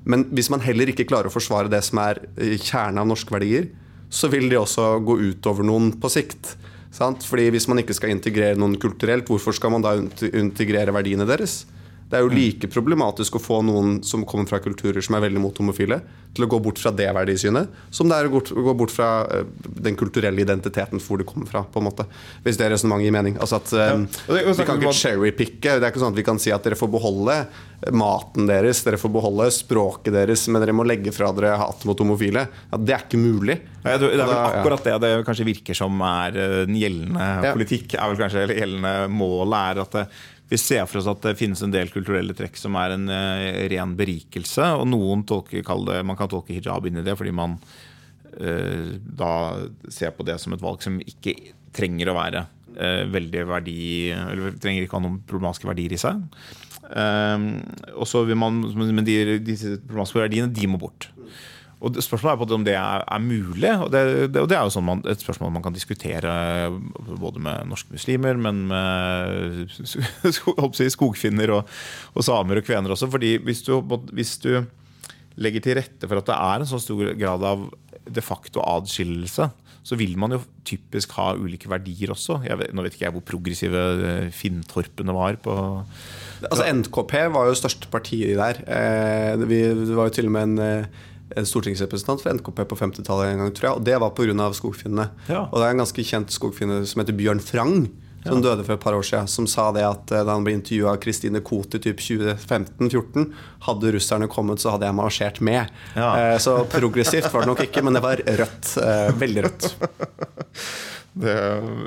Men 0.10 0.26
hvis 0.36 0.50
man 0.52 0.64
heller 0.64 0.92
ikke 0.92 1.08
klarer 1.08 1.32
å 1.32 1.34
forsvare 1.34 1.72
det 1.72 1.82
som 1.88 2.02
er 2.04 2.22
eh, 2.36 2.58
kjernen 2.60 3.02
av 3.02 3.08
norske 3.10 3.34
verdier, 3.34 3.70
så 4.10 4.30
vil 4.32 4.50
det 4.50 4.60
også 4.60 4.98
gå 5.06 5.18
utover 5.30 5.68
noen 5.68 5.94
på 6.02 6.12
sikt. 6.12 6.56
Sant? 6.92 7.24
Fordi 7.28 7.50
Hvis 7.54 7.68
man 7.70 7.82
ikke 7.82 7.96
skal 7.96 8.14
integrere 8.14 8.58
noen 8.58 8.78
kulturelt, 8.82 9.28
hvorfor 9.30 9.54
skal 9.56 9.76
man 9.76 9.86
da 9.86 9.96
integrere 10.34 10.96
verdiene 10.96 11.28
deres? 11.30 11.64
Det 12.10 12.18
er 12.18 12.26
jo 12.26 12.32
like 12.34 12.70
problematisk 12.74 13.38
å 13.38 13.42
få 13.44 13.60
noen 13.66 14.00
som 14.06 14.26
kommer 14.26 14.50
fra 14.50 14.62
kulturer 14.64 15.04
som 15.06 15.18
er 15.18 15.28
veldig 15.28 15.44
mot 15.44 15.62
homofile, 15.62 16.00
til 16.34 16.46
å 16.46 16.50
gå 16.50 16.60
bort 16.62 16.82
fra 16.82 16.92
det 16.94 17.08
verdisynet, 17.14 17.70
som 17.94 18.10
det 18.10 18.18
er 18.18 18.30
å 18.30 18.40
gå 18.40 18.74
bort 18.78 18.94
fra 18.94 19.10
eh, 19.34 19.46
den 19.82 19.98
kulturelle 19.98 20.42
identiteten 20.42 21.02
hvor 21.02 21.22
de 21.22 21.28
kommer 21.30 21.50
fra. 21.50 21.64
på 21.64 21.82
en 21.82 21.88
måte 21.90 22.06
Hvis 22.46 22.58
det 22.58 22.70
resonnementet 22.74 23.10
gir 23.10 23.16
mening. 23.16 23.38
Altså 23.42 23.60
at 23.62 23.74
ja. 23.74 23.96
Vi 24.30 24.66
kan 24.66 24.82
ikke 24.82 24.94
cherrypicke. 24.94 25.78
Det 25.78 25.86
er 25.86 25.92
ikke 25.92 26.02
sånn 26.02 26.14
at 26.14 26.20
vi 26.20 26.26
kan 26.26 26.42
si 26.42 26.54
at 26.54 26.66
dere 26.66 26.78
får 26.80 26.92
beholde 26.94 27.40
maten 27.96 28.50
deres, 28.50 28.82
dere 28.84 29.00
får 29.00 29.12
beholde 29.14 29.46
språket 29.56 30.14
deres, 30.16 30.48
men 30.52 30.64
dere 30.64 30.76
må 30.76 30.86
legge 30.88 31.14
fra 31.16 31.30
dere 31.36 31.54
hat 31.62 31.86
mot 31.88 32.02
homofile. 32.04 32.46
Ja, 32.72 32.82
det 32.82 32.96
er 32.96 33.06
ikke 33.06 33.22
mulig. 33.22 33.60
Ja, 33.86 33.96
det 34.02 34.10
er 34.12 34.26
vel 34.26 34.36
akkurat 34.36 34.84
det 34.84 34.98
det 35.06 35.14
kanskje 35.28 35.48
virker 35.48 35.78
som 35.78 36.02
er 36.04 36.36
den 36.66 36.76
gjeldende 36.78 37.54
politikk. 37.56 37.96
er 37.96 38.12
vel 38.12 38.20
kanskje 38.20 38.50
gjeldende 38.50 38.96
Målet 39.14 39.60
er 39.60 39.82
at 39.86 39.96
det, 39.96 40.06
vi 40.50 40.58
ser 40.58 40.86
for 40.90 41.00
oss 41.00 41.10
at 41.10 41.22
det 41.22 41.38
finnes 41.38 41.62
en 41.62 41.74
del 41.74 41.92
kulturelle 41.94 42.34
trekk 42.38 42.58
som 42.58 42.78
er 42.82 42.96
en 42.96 43.06
uh, 43.12 43.68
ren 43.70 43.94
berikelse. 43.98 44.66
Og 44.82 44.88
noen 44.90 45.24
tolker, 45.30 45.62
det, 45.62 46.00
man 46.08 46.18
kan 46.18 46.32
tolke 46.32 46.56
hijab 46.58 46.88
inn 46.90 47.02
i 47.02 47.06
det 47.06 47.16
fordi 47.20 47.34
man 47.38 47.58
uh, 47.60 48.96
da 48.98 49.34
ser 49.94 50.16
på 50.18 50.26
det 50.28 50.40
som 50.42 50.56
et 50.56 50.64
valg 50.64 50.82
som 50.86 50.98
ikke 51.04 51.36
trenger 51.76 52.10
å 52.10 52.18
være 52.18 52.48
uh, 52.80 53.04
veldig 53.14 53.46
verdi 53.52 53.78
Eller 54.16 54.58
trenger 54.58 54.88
ikke 54.88 54.98
ha 54.98 55.06
noen 55.06 55.22
problematiske 55.30 55.70
verdier 55.70 55.94
i 55.94 56.02
seg. 56.02 56.26
og 56.90 58.08
så 58.10 58.24
vil 58.26 58.38
man, 58.42 58.64
Men 58.74 59.06
de, 59.06 59.38
disse 59.46 59.78
problematiske 59.84 60.24
verdiene 60.24 60.50
de 60.50 60.70
må 60.72 60.82
bort. 60.82 61.12
Og 61.80 61.96
Spørsmålet 62.04 62.44
er 62.44 62.56
om 62.58 62.66
det 62.68 62.74
er, 62.76 63.04
er 63.08 63.22
mulig. 63.24 63.72
Og 63.80 63.92
det, 63.94 64.02
det, 64.34 64.42
og 64.42 64.50
det, 64.52 64.58
er 64.58 64.68
jo 64.68 64.74
sånn 64.74 64.88
man, 64.88 65.04
et 65.08 65.22
spørsmål 65.24 65.54
man 65.56 65.64
kan 65.64 65.76
diskutere 65.76 66.34
både 67.08 67.40
med 67.44 67.70
norske 67.72 67.96
muslimer, 67.96 68.36
men 68.36 68.66
med 68.68 69.72
skogfinner 70.98 71.56
og, 71.56 71.72
og 72.16 72.28
samer 72.28 72.60
og 72.60 72.68
kvener 72.68 72.92
også. 72.96 73.08
fordi 73.12 73.38
hvis 73.46 73.64
du, 73.64 73.78
hvis 74.12 74.36
du, 74.44 74.52
legger 75.40 75.64
til 75.64 75.78
rette 75.80 76.08
for 76.10 76.20
at 76.20 76.28
det 76.28 76.36
er 76.36 76.62
en 76.62 76.68
så 76.68 76.80
stor 76.84 77.14
grad 77.16 77.44
av 77.48 77.68
de 78.10 78.24
facto 78.24 78.64
adskillelse, 78.66 79.50
så 79.90 79.98
vil 79.98 80.18
man 80.20 80.36
jo 80.36 80.42
typisk 80.68 81.14
ha 81.18 81.32
ulike 81.40 81.70
verdier 81.72 82.12
også. 82.14 82.42
Vet, 82.44 82.74
nå 82.76 82.84
vet 82.84 82.96
ikke 82.96 83.08
jeg 83.08 83.16
hvor 83.16 83.26
progressive 83.26 83.84
eh, 83.96 84.28
finntorpene 84.36 85.16
var. 85.16 85.40
på 85.42 85.56
Altså 86.50 86.68
NKP 86.68 87.14
var 87.34 87.48
jo 87.48 87.56
største 87.58 87.90
partiet 87.92 88.38
der. 88.40 88.60
Eh, 88.68 89.40
det 89.40 89.96
var 89.96 90.10
jo 90.10 90.16
til 90.18 90.30
og 90.30 90.36
med 90.36 90.44
eh, 90.44 90.60
en 90.60 90.90
stortingsrepresentant 91.46 92.24
for 92.24 92.34
NKP 92.34 92.64
på 92.70 92.78
50-tallet 92.80 93.34
en 93.34 93.44
gang, 93.44 93.56
tror 93.56 93.70
jeg. 93.70 93.80
Og 93.80 93.88
det 93.88 93.98
var 94.02 94.14
pga. 94.18 94.52
skogfinnene. 94.54 95.10
Ja. 95.30 95.48
Og 95.48 95.60
det 95.60 95.66
er 95.68 95.76
en 95.76 95.84
ganske 95.84 96.06
kjent 96.06 96.34
skogfinne 96.34 96.84
som 96.90 97.04
heter 97.04 97.18
Bjørn 97.18 97.44
Frang. 97.44 97.90
Som 98.24 98.42
ja. 98.42 98.50
døde 98.50 98.66
for 98.68 98.76
et 98.76 98.84
par 98.84 98.98
år 98.98 99.06
siden. 99.08 99.30
Som 99.32 99.48
sa 99.48 99.70
det 99.72 99.86
at 99.88 100.12
eh, 100.12 100.26
da 100.28 100.36
han 100.36 100.44
ble 100.44 100.58
intervjua 100.58 100.92
av 100.92 101.00
Kristine 101.04 101.40
Koht 101.46 101.78
i 101.78 101.80
2015-2014, 101.86 103.30
hadde 103.70 103.94
russerne 103.96 104.28
kommet, 104.32 104.60
så 104.60 104.74
hadde 104.76 104.90
jeg 104.90 104.98
marsjert 104.98 105.40
med. 105.46 105.72
Ja. 105.96 106.12
Eh, 106.20 106.38
så 106.44 106.58
progressivt 106.68 107.32
var 107.32 107.46
det 107.46 107.54
nok 107.54 107.64
ikke, 107.70 107.86
men 107.86 107.96
det 107.96 108.04
var 108.04 108.20
rødt. 108.20 108.74
Eh, 108.84 109.10
veldig 109.24 109.46
rødt. 109.48 109.70
Det, 111.14 111.34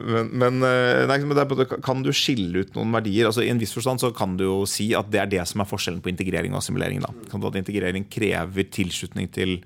men, 0.06 0.30
men, 0.34 0.58
eh, 0.66 1.04
nei, 1.06 1.18
men 1.22 1.38
det, 1.38 1.66
kan 1.84 2.02
du 2.02 2.10
skille 2.16 2.64
ut 2.64 2.74
noen 2.76 2.92
verdier? 2.96 3.28
Altså, 3.28 3.44
I 3.44 3.52
en 3.52 3.60
viss 3.60 3.74
forstand 3.76 4.02
så 4.02 4.10
kan 4.16 4.34
du 4.38 4.44
jo 4.48 4.58
si 4.68 4.90
at 4.98 5.08
det 5.12 5.22
er 5.22 5.30
det 5.30 5.46
som 5.48 5.62
er 5.62 5.70
forskjellen 5.70 6.02
på 6.04 6.10
integrering 6.12 6.54
og 6.54 6.62
assimilering. 6.62 7.04
Da. 7.04 7.12
At 7.38 7.60
integrering 7.60 8.08
krever 8.12 8.68
tilslutning 8.74 9.30
til 9.32 9.60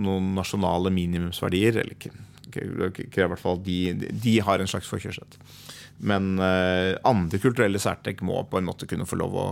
noen 0.00 0.34
nasjonale 0.36 0.92
minimumsverdier. 0.94 1.80
Eller 1.84 1.96
krever 2.50 3.26
i 3.26 3.32
hvert 3.34 3.42
fall 3.42 3.62
de, 3.64 3.80
de 4.10 4.36
har 4.44 4.62
en 4.62 4.70
slags 4.70 4.90
forkjørsrett. 4.90 5.38
Men 6.00 6.34
uh, 6.40 6.96
andre 7.04 7.40
kulturelle 7.42 7.80
særtrekk 7.80 8.22
må 8.24 8.40
på 8.48 8.60
en 8.60 8.68
måte 8.70 8.88
kunne 8.88 9.06
få 9.08 9.18
lov 9.20 9.34
å 9.36 9.48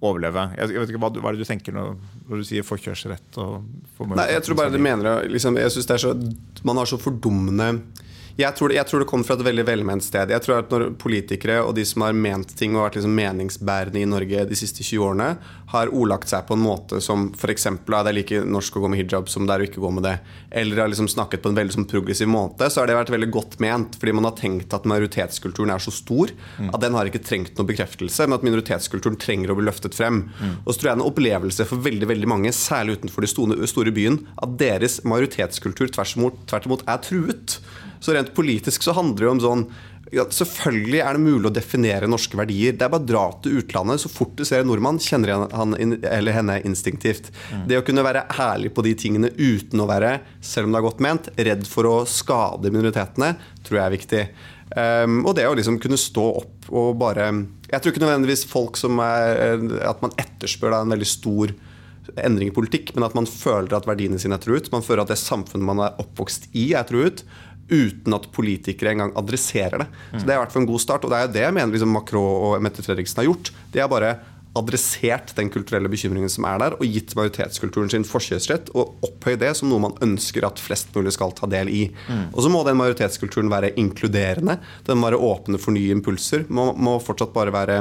overleve. 0.00 0.46
Jeg, 0.56 0.72
vet 0.72 0.92
ikke, 0.92 1.00
hva, 1.02 1.10
hva, 1.12 1.30
er 1.30 1.36
det 1.36 1.44
du 1.44 1.48
tenker 1.48 1.74
når, 1.76 1.96
når 2.28 2.40
du 2.40 2.46
sier 2.48 2.64
forkjørsrett? 2.64 3.36
Nei, 3.36 4.28
jeg 4.32 4.44
tror 4.46 4.58
bare 4.62 4.72
det 4.72 4.80
mener 4.80 5.28
liksom, 5.28 5.58
Jeg 5.60 5.74
synes 5.74 5.90
det 5.90 5.96
er 5.98 6.02
så 6.06 6.14
Man 6.64 6.80
har 6.80 6.88
så 6.88 6.96
fordummende 7.00 7.66
jeg 8.40 8.56
tror, 8.56 8.72
jeg 8.74 8.86
tror, 8.88 9.02
det 9.02 9.08
kommer 9.10 9.28
fra 9.28 9.36
et 9.38 9.44
veldig 9.46 9.64
velment 9.68 10.04
sted. 10.04 10.32
Jeg 10.32 10.44
tror 10.44 10.60
at 10.62 10.72
når 10.72 10.90
Politikere 11.00 11.60
og 11.64 11.74
de 11.76 11.84
som 11.88 12.04
har 12.04 12.16
ment 12.16 12.54
ting 12.56 12.74
og 12.76 12.84
vært 12.86 12.98
liksom 12.98 13.14
meningsbærende 13.16 14.00
i 14.02 14.08
Norge 14.08 14.46
de 14.48 14.58
siste 14.58 14.84
20 14.86 15.06
årene, 15.10 15.30
har 15.70 15.90
ordlagt 15.94 16.30
seg 16.30 16.46
på 16.48 16.56
en 16.56 16.64
måte 16.64 16.98
som 17.04 17.28
f.eks. 17.36 17.66
at 17.70 17.86
det 17.86 18.10
er 18.10 18.16
like 18.16 18.40
norsk 18.42 18.76
å 18.76 18.82
gå 18.82 18.90
med 18.90 19.00
hijab 19.02 19.28
som 19.30 19.46
det 19.46 19.54
er 19.54 19.62
å 19.62 19.68
ikke 19.68 19.82
gå 19.82 19.90
med 19.94 20.06
det, 20.06 20.16
eller 20.62 20.82
har 20.82 20.90
liksom 20.90 21.10
snakket 21.10 21.44
på 21.44 21.52
en 21.52 21.58
veldig 21.58 21.76
sånn 21.76 21.88
progressiv 21.90 22.30
måte, 22.30 22.66
så 22.70 22.82
har 22.82 22.90
det 22.90 22.96
vært 22.98 23.12
veldig 23.14 23.30
godt 23.34 23.58
ment. 23.62 23.98
Fordi 24.00 24.14
man 24.16 24.26
har 24.26 24.34
tenkt 24.38 24.74
at 24.74 24.88
majoritetskulturen 24.90 25.74
er 25.74 25.82
så 25.82 25.94
stor 25.94 26.32
mm. 26.34 26.72
at 26.72 26.80
den 26.82 26.96
har 26.98 27.10
ikke 27.10 27.22
trengt 27.26 27.54
noen 27.58 27.70
bekreftelse, 27.70 28.26
men 28.26 28.38
at 28.38 28.46
minoritetskulturen 28.46 29.20
trenger 29.20 29.52
å 29.52 29.58
bli 29.58 29.68
løftet 29.68 29.98
frem. 29.98 30.24
Mm. 30.40 30.56
Og 30.64 30.72
så 30.72 30.80
tror 30.80 30.90
jeg 30.90 30.98
en 30.98 31.06
opplevelse 31.06 31.68
for 31.70 31.86
veldig 31.86 32.10
veldig 32.10 32.30
mange, 32.30 32.54
særlig 32.56 32.98
utenfor 32.98 33.26
de 33.26 33.30
store, 33.30 33.70
store 33.70 33.94
byen, 33.94 34.18
at 34.42 34.58
deres 34.60 35.00
majoritetskultur 35.06 35.94
tvert 35.94 36.18
imot, 36.18 36.42
tvert 36.50 36.66
imot 36.70 36.84
er 36.90 37.06
truet. 37.06 37.60
Så 38.00 38.16
rent 38.16 38.34
politisk 38.36 38.84
så 38.84 38.94
handler 38.96 39.26
det 39.26 39.32
om 39.34 39.42
sånn 39.44 39.64
ja, 40.10 40.24
Selvfølgelig 40.32 41.00
er 41.04 41.14
det 41.14 41.22
mulig 41.22 41.50
å 41.50 41.54
definere 41.54 42.08
norske 42.10 42.38
verdier. 42.38 42.74
Det 42.74 42.82
er 42.82 42.90
bare 42.90 43.04
å 43.04 43.06
dra 43.06 43.24
til 43.44 43.60
utlandet. 43.60 44.02
Så 44.02 44.10
fort 44.10 44.32
du 44.34 44.42
ser 44.48 44.64
en 44.64 44.70
nordmann, 44.70 44.98
kjenner 44.98 45.46
han 45.54 45.76
eller 45.78 46.34
henne 46.34 46.56
instinktivt. 46.66 47.30
Mm. 47.52 47.64
Det 47.70 47.78
å 47.78 47.84
kunne 47.86 48.02
være 48.02 48.24
ærlig 48.42 48.72
på 48.74 48.82
de 48.86 48.96
tingene 48.98 49.30
uten 49.36 49.84
å 49.84 49.86
være, 49.90 50.16
selv 50.42 50.66
om 50.66 50.74
det 50.74 50.80
er 50.80 50.86
godt 50.88 51.04
ment, 51.06 51.30
redd 51.38 51.62
for 51.70 51.86
å 51.86 51.96
skade 52.10 52.72
minoritetene, 52.72 53.36
tror 53.66 53.78
jeg 53.78 53.84
er 53.84 53.94
viktig. 53.94 54.24
Um, 54.74 55.20
og 55.26 55.34
det 55.38 55.46
å 55.46 55.54
liksom 55.58 55.78
kunne 55.82 55.98
stå 55.98 56.24
opp 56.38 56.68
og 56.70 56.92
bare 57.00 57.24
Jeg 57.66 57.82
tror 57.82 57.90
ikke 57.90 58.02
nødvendigvis 58.04 58.44
folk 58.46 58.76
som 58.78 59.00
er 59.02 59.58
At 59.82 59.98
man 59.98 60.12
etterspør 60.14 60.76
en 60.76 60.94
veldig 60.94 61.08
stor 61.10 61.50
endring 62.22 62.52
i 62.52 62.54
politikk, 62.54 62.92
men 62.94 63.04
at 63.06 63.16
man 63.18 63.26
føler 63.26 63.74
at 63.76 63.86
verdiene 63.86 64.18
sine 64.18 64.34
er 64.38 64.42
truet. 64.42 64.70
Man 64.72 64.82
føler 64.82 65.04
at 65.04 65.12
det 65.12 65.18
samfunnet 65.20 65.66
man 65.66 65.82
er 65.84 65.98
oppvokst 66.02 66.48
i, 66.54 66.72
er 66.74 66.86
truet 66.88 67.24
uten 67.70 68.16
at 68.16 68.28
politikere 68.34 68.94
engang 68.94 69.14
adresserer 69.18 69.84
det. 69.84 69.88
Så 70.12 70.26
Det 70.26 70.34
har 70.34 70.44
vært 70.44 70.52
for 70.56 70.62
en 70.62 70.68
god 70.70 70.82
start. 70.82 71.06
Og 71.06 71.12
det 71.12 71.18
er 71.18 71.26
jo 71.26 71.32
det 71.38 71.46
jeg 71.46 71.56
mener 71.56 71.72
liksom 71.74 71.94
Macron 71.94 72.26
og 72.50 72.62
Mette 72.62 72.84
Fredriksen 72.84 73.22
har 73.22 73.30
gjort. 73.30 73.52
De 73.72 73.82
har 73.82 73.90
bare 73.90 74.18
adressert 74.58 75.30
den 75.36 75.50
kulturelle 75.52 75.90
bekymringen 75.90 76.30
som 76.32 76.46
er 76.50 76.58
der, 76.58 76.74
og 76.74 76.88
gitt 76.90 77.14
majoritetskulturen 77.14 77.90
sin 77.92 78.06
forkjørsrett, 78.06 78.72
og 78.74 78.96
opphøyd 79.06 79.38
det 79.44 79.52
som 79.58 79.70
noe 79.70 79.84
man 79.84 79.98
ønsker 80.02 80.46
at 80.46 80.58
flest 80.58 80.90
mulig 80.96 81.14
skal 81.14 81.34
ta 81.38 81.46
del 81.50 81.70
i. 81.70 81.84
Mm. 82.08 82.24
Og 82.34 82.42
så 82.42 82.50
må 82.50 82.64
den 82.66 82.78
majoritetskulturen 82.80 83.52
være 83.52 83.74
inkluderende. 83.78 84.58
Den 84.88 84.98
må 84.98 85.10
være 85.10 85.22
åpne 85.30 85.60
for 85.62 85.76
nye 85.76 85.94
impulser. 85.94 86.48
Må, 86.50 86.72
må 86.74 86.98
fortsatt 87.02 87.34
bare 87.36 87.54
være 87.54 87.78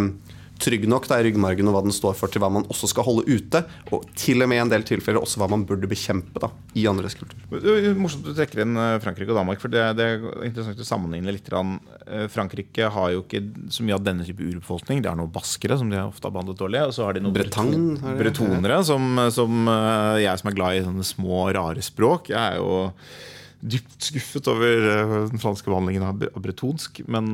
trygg 0.60 0.86
nok 0.90 1.08
da, 1.10 1.20
i 1.20 1.26
ryggmargen 1.28 1.70
og 1.70 1.76
hva 1.76 1.82
den 1.86 1.96
står 1.96 2.16
for, 2.20 2.32
til 2.32 2.42
hva 2.44 2.50
man 2.52 2.66
også 2.72 2.90
skal 2.92 3.06
holde 3.08 3.26
ute. 3.30 3.62
Og 3.96 4.06
til 4.20 4.44
og 4.44 4.50
med 4.52 4.60
i 4.60 4.64
en 4.64 4.72
del 4.72 4.86
tilfeller 4.88 5.22
også 5.22 5.42
hva 5.42 5.50
man 5.52 5.66
burde 5.68 5.90
bekjempe 5.90 6.42
da, 6.44 6.52
i 6.78 6.86
andres 6.90 7.16
kultur. 7.20 7.40
Morsomt 8.00 8.28
du 8.28 8.34
trekker 8.36 8.64
inn 8.66 8.78
eh, 8.80 8.98
Frankrike 9.04 9.34
og 9.34 9.40
Danmark, 9.40 9.62
for 9.64 9.72
det, 9.74 9.84
det 10.00 10.08
er 10.08 10.28
interessant 10.48 10.84
å 10.84 10.88
sammenligne 10.88 11.34
litt. 11.36 11.50
Eh, 11.50 12.28
Frankrike 12.32 12.92
har 12.96 13.16
jo 13.16 13.24
ikke 13.24 13.44
så 13.74 13.86
mye 13.88 13.98
av 13.98 14.06
denne 14.06 14.28
type 14.28 14.46
urbefolkning. 14.46 15.04
Det 15.06 15.12
er 15.12 15.20
noen 15.20 15.34
baskere 15.34 15.80
som 15.80 15.92
de 15.92 16.02
ofte 16.04 16.28
har 16.28 16.36
behandlet 16.36 16.62
dårlig. 16.62 16.86
Og 16.90 16.96
så 16.98 17.08
har 17.08 17.18
de 17.18 17.26
noen 17.26 17.36
Bretagne, 17.36 18.16
bretonere, 18.20 18.82
som, 18.88 19.26
som, 19.36 19.60
eh, 19.74 20.22
jeg 20.26 20.44
som 20.44 20.52
er 20.52 20.60
glad 20.60 20.80
i 20.80 20.88
sånne 20.88 21.08
små, 21.08 21.44
rare 21.56 21.86
språk. 21.86 22.34
Jeg 22.34 22.40
er 22.40 22.60
jo 22.60 22.90
dypt 23.60 24.12
skuffet 24.12 24.48
over 24.48 24.86
den 25.28 25.42
franske 25.42 25.68
behandlingen 25.68 26.06
av 26.08 26.22
bretonsk. 26.40 27.02
men 27.12 27.34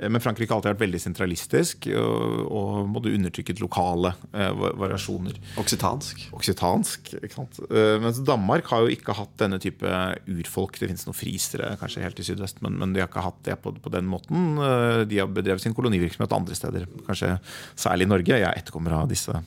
men 0.00 0.22
Frankrike 0.24 0.48
har 0.48 0.60
alltid 0.60 0.72
vært 0.72 0.84
veldig 0.86 1.00
sentralistisk 1.02 1.86
og, 2.00 2.36
og 2.48 2.76
måtte 2.88 3.12
undertrykket 3.12 3.60
lokale 3.60 4.14
eh, 4.32 4.48
variasjoner. 4.80 5.36
Oksitansk. 5.60 6.22
Oksitansk, 6.32 7.12
ikke 7.18 7.36
sant? 7.36 7.60
Eh, 7.68 7.98
mens 8.00 8.22
Danmark 8.24 8.70
har 8.72 8.86
jo 8.86 8.94
ikke 8.94 9.16
hatt 9.18 9.34
denne 9.42 9.60
type 9.62 9.92
urfolk. 10.32 10.78
Det 10.80 10.88
finnes 10.88 11.04
noen 11.08 11.18
frisere 11.18 11.74
kanskje 11.80 12.04
helt 12.06 12.22
i 12.22 12.26
sydvest, 12.26 12.62
men, 12.64 12.78
men 12.80 12.94
de 12.96 13.02
har 13.04 13.10
ikke 13.10 13.26
hatt 13.26 13.42
det 13.48 13.58
på, 13.60 13.74
på, 13.84 13.92
den 13.92 14.08
måten. 14.08 14.54
Eh, 14.56 15.02
de 15.10 15.20
har 15.20 15.28
bedrevet 15.28 15.64
sin 15.64 15.76
kolonivirksomhet 15.76 16.36
andre 16.38 16.56
steder, 16.56 16.88
kanskje 17.08 17.34
særlig 17.76 18.08
i 18.08 18.12
Norge. 18.14 18.38
Jeg 18.38 18.48
er 18.48 18.62
etterkommer 18.62 18.96
av 19.02 19.10
disse 19.12 19.42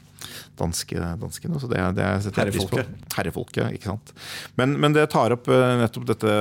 danske, 0.60 1.00
danskene. 1.22 1.58
Så 1.62 1.70
det, 1.72 1.82
det 1.98 2.06
Herrefolket. 2.38 2.94
Herrefolket, 3.18 3.80
ikke 3.80 3.96
sant. 3.96 4.14
Men, 4.60 4.78
men 4.82 4.94
det 4.94 5.08
tar 5.14 5.34
opp 5.34 5.50
eh, 5.50 5.74
nettopp 5.82 6.06
dette 6.14 6.38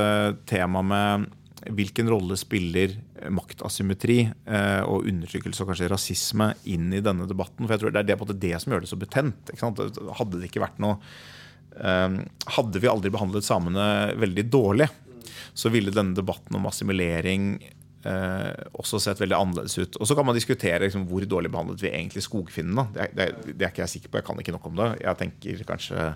temaet 0.50 0.92
med 0.92 1.26
hvilken 1.72 2.10
rolle 2.12 2.36
spiller 2.38 2.96
maktasymmetri 3.32 4.18
eh, 4.26 4.82
og 4.84 5.06
undertrykkelse 5.08 5.64
og 5.64 5.70
kanskje 5.70 5.90
rasisme 5.92 6.50
inn 6.70 6.92
i 6.92 7.02
denne 7.04 7.28
debatten? 7.30 7.64
For 7.64 7.74
jeg 7.74 7.84
tror 7.84 7.94
Det 7.94 8.02
er 8.02 8.10
det, 8.10 8.36
det, 8.42 8.52
som 8.60 8.74
gjør 8.74 8.84
det 8.84 8.90
så 8.90 9.00
betent. 9.00 9.54
Hadde 9.62 10.40
det 10.40 10.50
ikke 10.50 10.64
vært 10.64 10.82
noe 10.82 10.98
eh, 11.78 12.20
Hadde 12.58 12.82
vi 12.82 12.90
aldri 12.90 13.12
behandlet 13.14 13.46
samene 13.46 13.86
veldig 14.20 14.46
dårlig, 14.52 14.90
så 15.54 15.72
ville 15.72 15.94
denne 15.94 16.16
debatten 16.16 16.58
om 16.58 16.68
assimilering 16.68 17.56
eh, 18.04 18.64
også 18.80 19.00
sett 19.02 19.22
veldig 19.22 19.36
annerledes 19.38 19.78
ut. 19.78 20.00
Og 20.00 20.08
Så 20.08 20.16
kan 20.18 20.26
man 20.26 20.36
diskutere 20.36 20.82
liksom, 20.84 21.06
hvor 21.10 21.24
dårlig 21.28 21.52
behandlet 21.54 21.84
vi 21.84 21.92
egentlig 21.92 22.24
skogfinnene. 22.26 22.88
Det, 22.94 23.10
det, 23.16 23.28
det, 23.52 23.60
er 23.62 23.72
ikke 23.72 23.86
jeg 23.86 23.96
sikker 23.96 24.12
på, 24.12 24.20
jeg 24.20 24.28
kan 24.28 24.42
ikke 24.42 24.56
nok 24.56 24.68
om 24.70 24.82
det. 24.82 24.90
Jeg 25.04 25.20
tenker 25.22 25.64
kanskje 25.68 26.10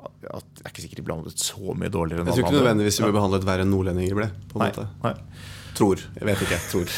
at 0.00 0.60
jeg 0.60 0.64
er 0.64 0.72
ikke 0.72 0.84
sikkert 0.84 1.00
de 1.00 1.04
ble 1.04 1.14
behandlet 1.14 1.44
så 1.44 1.76
mye 1.76 1.92
dårligere. 1.92 2.24
Jeg 2.26 2.36
tror 2.36 2.46
ikke 2.46 2.58
nødvendigvis 2.58 3.00
de 3.00 3.06
ble 3.06 3.16
behandlet 3.16 3.46
verre 3.48 3.66
enn 3.66 3.72
nordlendinger 3.74 4.18
ble. 4.18 4.28
på 4.50 4.58
en 4.58 4.64
nei, 4.64 4.70
måte. 4.72 4.86
Nei. 5.04 5.14
Tror. 5.78 6.02
Jeg 6.18 6.28
vet 6.28 6.44
ikke. 6.46 6.60
Tror. 6.70 6.94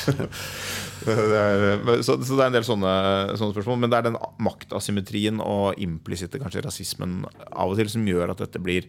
er, 1.13 1.67
så, 2.03 2.17
så, 2.17 2.37
det 2.37 2.41
er 2.41 2.49
en 2.49 2.57
del 2.57 2.67
sånne, 2.67 2.93
sånne, 3.39 3.55
spørsmål. 3.57 3.81
Men 3.85 3.93
det 3.93 4.01
er 4.01 4.09
den 4.09 4.19
maktasymmetrien 4.43 5.43
og 5.45 5.81
implisitte 5.83 6.41
kanskje 6.43 6.65
rasismen 6.67 7.23
av 7.51 7.73
og 7.73 7.79
til 7.79 7.91
som 7.93 8.07
gjør 8.09 8.35
at 8.35 8.45
dette 8.47 8.63
blir 8.63 8.89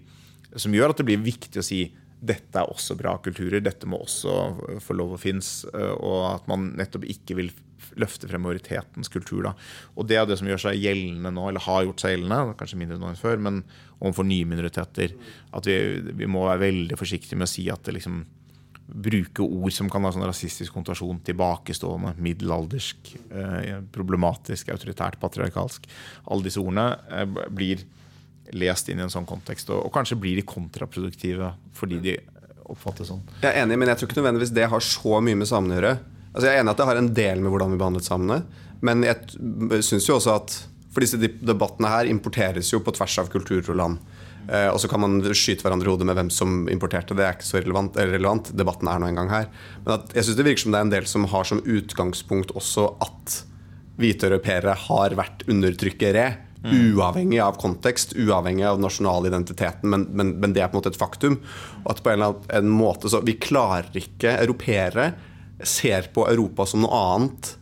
som 0.59 0.73
gjør 0.75 0.93
at 0.93 0.99
det 1.01 1.07
blir 1.07 1.21
viktig 1.23 1.57
å 1.57 1.65
si 1.65 1.79
dette 2.23 2.61
er 2.61 2.71
også 2.71 2.95
bra 2.99 3.17
kulturer, 3.23 3.59
dette 3.63 3.89
må 3.89 3.99
også 4.03 4.79
få 4.83 4.95
lov 4.95 5.15
å 5.15 5.21
finnes. 5.21 5.63
Og 5.73 6.19
at 6.29 6.49
man 6.51 6.71
nettopp 6.79 7.07
ikke 7.11 7.37
vil 7.39 7.51
løfte 7.99 8.29
frem 8.29 8.43
majoritetens 8.45 9.11
kultur. 9.11 9.43
Da. 9.47 9.53
Og 9.97 10.07
det 10.09 10.19
er 10.19 10.27
det 10.27 10.37
som 10.39 10.49
gjør 10.49 10.61
seg 10.67 10.79
gjeldende 10.81 11.33
nå, 11.35 11.47
eller 11.49 11.65
har 11.65 11.83
gjort 11.87 12.03
seg 12.03 12.15
gjeldende, 12.15 12.55
kanskje 12.59 12.79
mindre 12.79 12.99
nå 13.01 13.11
enn 13.11 13.19
før, 13.19 13.41
men 13.43 13.59
overfor 13.99 14.27
nye 14.27 14.47
minoriteter. 14.49 15.15
At 15.55 15.67
vi, 15.69 15.77
vi, 16.11 16.29
må 16.29 16.45
være 16.47 16.65
veldig 16.65 16.99
forsiktige 16.99 17.39
med 17.39 17.49
å 17.49 17.53
si 17.55 17.67
at 17.73 17.83
det 17.87 17.99
liksom 17.99 18.23
Bruke 18.83 19.41
ord 19.41 19.71
som 19.71 19.87
kan 19.89 20.03
ha 20.03 20.09
sånn 20.11 20.25
rasistisk 20.27 20.75
kontasjon, 20.75 21.21
tilbakestående, 21.23 22.11
middelaldersk, 22.21 23.13
eh, 23.31 23.77
problematisk, 23.95 24.73
autoritært, 24.75 25.15
patriarkalsk. 25.21 25.87
Alle 26.27 26.45
disse 26.45 26.59
ordene 26.59 26.89
eh, 27.07 27.23
blir 27.55 27.85
lest 28.51 28.89
inn 28.91 28.99
i 28.99 29.05
en 29.05 29.13
sånn 29.13 29.27
kontekst, 29.29 29.71
og, 29.71 29.85
og 29.87 29.93
kanskje 29.95 30.19
blir 30.19 30.39
de 30.39 30.45
kontraproduktive 30.47 31.53
fordi 31.77 32.01
de 32.03 32.17
oppfattes 32.69 33.09
sånn. 33.11 33.23
Jeg 33.41 33.51
er 33.51 33.63
enig, 33.63 33.77
men 33.79 33.91
jeg 33.91 33.99
tror 33.99 34.09
ikke 34.09 34.19
nødvendigvis 34.21 34.53
det 34.55 34.67
har 34.71 34.83
så 34.83 35.21
mye 35.23 35.39
med 35.39 35.49
samene 35.49 35.75
å 35.75 35.79
gjøre. 35.79 35.95
Altså 36.33 36.47
jeg 36.47 36.53
er 36.55 36.63
enig 36.63 36.73
at 36.73 36.81
det 36.81 36.87
har 36.89 36.99
en 36.99 37.13
del 37.19 37.43
med 37.43 37.53
hvordan 37.53 37.73
vi 37.73 37.81
behandlet 37.81 38.07
samene, 38.07 38.43
men 38.83 39.05
jeg 39.05 39.83
syns 39.85 40.09
jo 40.09 40.19
også 40.19 40.37
at 40.41 40.61
For 40.93 41.01
disse 41.01 41.17
debattene 41.17 41.89
her 41.89 42.05
importeres 42.05 42.67
jo 42.69 42.77
på 42.85 42.91
tvers 42.93 43.15
av 43.23 43.29
kulturer 43.33 43.65
og 43.73 43.77
land. 43.79 44.01
Eh, 44.45 44.67
og 44.69 44.75
så 44.77 44.85
kan 44.91 45.01
man 45.01 45.15
skyte 45.33 45.65
hverandre 45.65 45.87
i 45.87 45.89
hodet 45.89 46.05
med 46.05 46.19
hvem 46.19 46.29
som 46.29 46.67
importerte. 46.69 47.15
Det 47.17 47.25
er 47.25 47.33
ikke 47.33 47.47
så 47.47 47.61
relevant. 47.63 47.97
relevant. 47.97 48.51
Debatten 48.53 48.91
er 48.91 49.01
nå 49.01 49.09
engang 49.09 49.31
her. 49.31 49.47
Men 49.87 50.03
jeg 50.13 50.27
syns 50.27 50.37
det 50.37 50.45
virker 50.45 50.61
som 50.61 50.75
det 50.75 50.81
er 50.83 50.85
en 50.85 50.93
del 50.93 51.07
som 51.09 51.25
har 51.31 51.49
som 51.49 51.63
utgangspunkt 51.65 52.53
også 52.53 52.85
at 53.01 53.39
hvite 53.97 54.29
europeere 54.29 54.75
har 54.85 55.17
vært 55.17 55.45
undertrykkere. 55.49 56.27
Uavhengig 56.63 57.41
av 57.43 57.57
kontekst, 57.59 58.13
uavhengig 58.15 58.63
av 58.69 58.79
nasjonal 58.79 59.27
identiteten, 59.27 59.89
men, 59.89 60.05
men, 60.15 60.29
men, 60.39 60.53
det 60.55 60.63
er 60.63 60.69
på 60.71 60.77
en 60.77 60.79
måte 60.79 60.93
et 60.93 60.99
faktum. 60.99 61.41
Og 61.83 61.89
at 61.91 62.03
på 62.03 62.13
en 62.13 62.21
eller 62.21 62.47
annen 62.47 62.71
måte 62.71 63.11
så 63.11 63.19
Vi 63.25 63.35
klarer 63.41 63.89
ikke 63.99 64.37
europeere 64.39 65.11
ser 65.63 66.09
på 66.15 66.25
Europa 66.27 66.65
som 66.67 66.83
noe 66.83 67.01
annet 67.15 67.53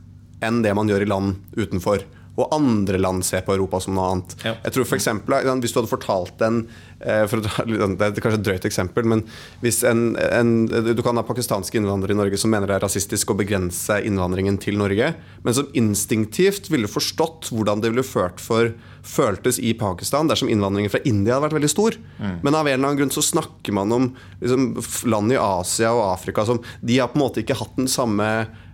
enn 0.42 0.62
det 0.66 0.74
man 0.78 0.90
gjør 0.90 1.06
i 1.06 1.10
land 1.10 1.58
utenfor. 1.58 2.06
Og 2.39 2.54
andre 2.56 3.00
land 3.02 3.26
ser 3.28 3.44
på 3.44 3.54
Europa 3.58 3.82
som 3.84 3.98
noe 3.98 4.08
annet. 4.13 4.36
Ja. 4.46 4.54
Jeg 4.63 4.76
tror 4.76 4.88
for 4.88 4.98
eksempel, 4.98 5.36
Hvis 5.60 5.74
du 5.74 5.82
hadde 5.82 5.91
fortalt 5.91 6.41
en 6.46 6.62
eh, 7.00 7.26
for 7.28 7.44
Det 7.44 8.06
er 8.08 8.24
kanskje 8.24 8.39
et 8.39 8.46
drøyt 8.46 8.67
eksempel, 8.70 9.04
men 9.06 9.24
hvis 9.62 9.82
en, 9.88 10.15
en, 10.15 10.54
du 10.67 11.02
kan 11.04 11.17
ha 11.20 11.26
pakistanske 11.28 11.78
innvandrere 11.78 12.15
i 12.15 12.20
Norge 12.22 12.39
som 12.39 12.54
mener 12.54 12.70
det 12.70 12.78
er 12.78 12.86
rasistisk 12.86 13.34
å 13.34 13.38
begrense 13.38 14.00
innvandringen 14.06 14.58
til 14.62 14.80
Norge, 14.80 15.12
men 15.44 15.58
som 15.58 15.67
instinktivt 15.78 16.72
ville 16.72 16.89
forstått 16.91 17.52
hvordan 17.52 17.84
det 17.84 17.91
ville 17.91 18.08
ført 18.08 18.39
for, 18.39 18.72
føltes 19.02 19.58
i 19.60 19.74
Pakistan 19.74 20.30
dersom 20.30 20.50
innvandringen 20.52 20.91
fra 20.94 21.02
India 21.10 21.36
hadde 21.36 21.50
vært 21.50 21.58
veldig 21.58 21.74
stor. 21.74 21.98
Mm. 22.22 22.36
Men 22.46 22.56
av 22.56 22.67
en 22.67 22.74
eller 22.74 22.88
annen 22.88 23.00
grunn 23.02 23.13
så 23.13 23.24
snakker 23.26 23.76
man 23.76 23.91
om 23.96 24.12
liksom, 24.39 24.67
land 25.10 25.34
i 25.34 25.39
Asia 25.41 25.91
og 25.96 26.06
Afrika 26.13 26.46
som 26.48 26.62
De 26.82 27.00
har 27.00 27.10
på 27.12 27.20
en 27.20 27.26
måte 27.26 27.41
ikke 27.44 27.58
hatt 27.60 27.76
den 27.80 27.89
samme 27.91 28.28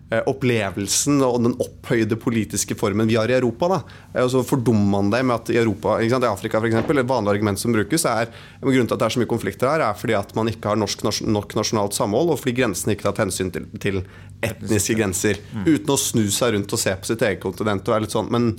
opplevelsen 0.07 1.19
og 1.25 1.41
den 1.43 1.55
opphøyde 1.59 2.15
politiske 2.19 2.77
formen 2.79 3.09
vi 3.09 3.17
har 3.19 3.27
i 3.27 3.35
Europa. 3.35 3.67
Da. 3.73 3.79
Eh, 4.13 4.23
og 4.23 4.31
så 4.31 4.43
fordummer 4.47 4.87
man 4.93 5.11
det 5.11 5.23
med 5.27 5.35
at 5.35 5.51
i 5.51 5.59
Europa, 5.59 5.97
ikke 5.99 6.15
sant, 6.15 6.27
i 6.27 6.31
Afrika 6.31 6.61
eksempel, 6.63 7.01
Et 7.01 7.09
vanlig 7.09 7.33
argument 7.33 7.59
som 7.59 7.75
brukes, 7.75 8.05
er 8.05 8.31
grunnen 8.61 8.87
til 8.87 8.95
at 8.95 9.01
det 9.01 9.09
er 9.09 9.15
så 9.17 9.19
mye 9.19 9.33
konflikter 9.33 9.67
her, 9.67 9.83
er 9.83 9.99
fordi 9.99 10.15
at 10.15 10.33
man 10.35 10.47
ikke 10.47 10.71
har 10.71 10.79
norsk, 10.79 11.03
nok 11.27 11.55
nasjonalt 11.59 11.93
samhold, 11.93 12.31
og 12.31 12.39
fordi 12.39 12.55
grensene 12.61 12.95
ikke 12.95 13.09
har 13.09 13.17
tatt 13.17 13.25
hensyn 13.25 13.51
til, 13.51 13.67
til 13.83 14.01
etniske 14.41 14.95
grenser. 14.95 15.43
Mm. 15.51 15.67
Uten 15.67 15.93
å 15.93 15.99
snu 15.99 16.25
seg 16.31 16.55
rundt 16.55 16.73
og 16.73 16.79
se 16.79 16.95
på 16.95 17.11
sitt 17.11 17.21
eget 17.27 17.43
kontinent. 17.43 17.87
og 17.87 17.95
er 17.95 18.07
litt 18.07 18.15
sånn, 18.15 18.31
men 18.31 18.51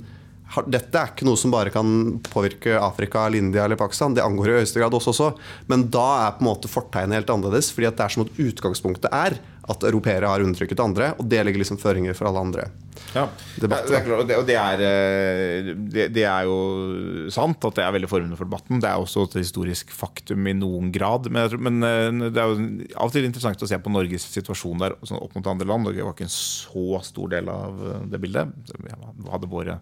dette 0.65 0.97
er 0.97 1.11
ikke 1.11 1.27
noe 1.27 1.37
som 1.37 1.51
bare 1.53 1.69
kan 1.73 2.17
påvirke 2.25 2.77
Afrika, 2.81 3.25
eller 3.25 3.37
India 3.37 3.65
eller 3.65 3.77
Pakistan. 3.77 4.15
Det 4.17 4.23
angår 4.25 4.49
i 4.49 4.57
høyeste 4.59 4.81
grad 4.81 4.95
oss 4.97 5.09
også. 5.11 5.35
Men 5.69 5.85
da 5.93 6.07
er 6.25 6.37
på 6.37 6.43
en 6.43 6.49
måte 6.49 6.71
fortegnet 6.71 7.19
helt 7.19 7.29
annerledes. 7.29 7.71
fordi 7.71 7.89
det 7.89 8.05
er 8.05 8.15
som 8.15 8.25
at 8.25 8.41
utgangspunktet 8.41 9.13
er 9.13 9.37
at 9.69 9.83
europeere 9.85 10.29
har 10.29 10.43
undertrykket 10.43 10.81
andre, 10.81 11.13
og 11.21 11.27
det 11.29 11.43
legger 11.45 11.61
liksom 11.61 11.79
føringer 11.81 12.15
for 12.17 12.29
alle 12.29 12.41
andre. 12.41 12.69
Ja, 13.13 13.25
det 13.57 13.69
er 13.69 14.03
klart, 14.05 14.21
og 14.21 14.45
det, 14.47 14.55
er, 14.57 14.81
eh, 14.85 15.69
det, 15.89 16.07
det, 16.13 16.25
er 16.29 16.45
jo 16.45 17.29
sant 17.33 17.63
at 17.65 17.77
det 17.77 17.85
er 17.85 17.93
veldig 17.95 18.09
formende 18.11 18.37
for 18.37 18.49
debatten. 18.49 18.81
Det 18.81 18.89
er 18.89 19.01
også 19.01 19.25
et 19.27 19.39
historisk 19.41 19.93
faktum 19.95 20.45
i 20.49 20.55
noen 20.57 20.91
grad. 20.93 21.29
Men, 21.33 21.55
men 21.65 21.85
eh, 21.85 22.29
det 22.29 22.41
er 22.41 22.53
jo 22.53 22.69
av 22.95 23.09
og 23.09 23.15
til 23.15 23.27
interessant 23.27 23.65
å 23.65 23.69
se 23.69 23.79
på 23.81 23.93
Norges 23.93 24.27
situasjon 24.33 24.81
der 24.83 24.97
sånn 25.01 25.21
opp 25.21 25.37
mot 25.37 25.51
andre 25.53 25.69
land. 25.69 25.87
Norge 25.87 26.05
var 26.05 26.17
ikke 26.17 26.27
en 26.29 26.37
så 26.37 27.01
stor 27.05 27.33
del 27.33 27.49
av 27.53 27.83
eh, 27.85 28.01
det 28.13 28.21
bildet. 28.21 28.73
Vi 28.77 28.95
hadde 29.29 29.51
våre 29.51 29.79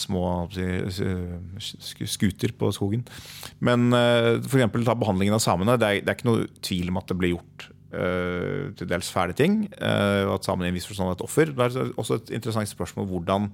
små 0.00 0.46
skuter 1.58 2.52
på 2.56 2.68
skogen. 2.72 3.02
Men 3.58 3.90
f.eks. 3.90 4.70
ta 4.86 4.94
behandlingen 4.94 5.34
av 5.34 5.42
samene. 5.42 5.74
Det 5.82 5.88
er, 5.88 6.02
det 6.06 6.12
er, 6.12 6.18
ikke 6.18 6.30
noe 6.30 6.46
tvil 6.62 6.92
om 6.92 7.00
at 7.02 7.10
det 7.10 7.18
ble 7.18 7.32
gjort 7.34 7.66
uh, 7.92 8.70
til 8.76 8.88
dels 8.90 9.10
fæle 9.12 9.36
ting. 9.36 9.62
Uh, 9.76 10.30
at 10.34 10.46
samene 10.46 10.68
i 10.68 10.72
en 10.72 10.78
viss 10.78 10.88
forstand 10.90 11.14
et 11.14 11.24
offer. 11.26 11.52
Det 11.52 11.68
er 11.68 11.92
også 12.00 12.20
et 12.20 12.32
interessant 12.38 12.70
spørsmål 12.70 13.08
hvordan, 13.10 13.50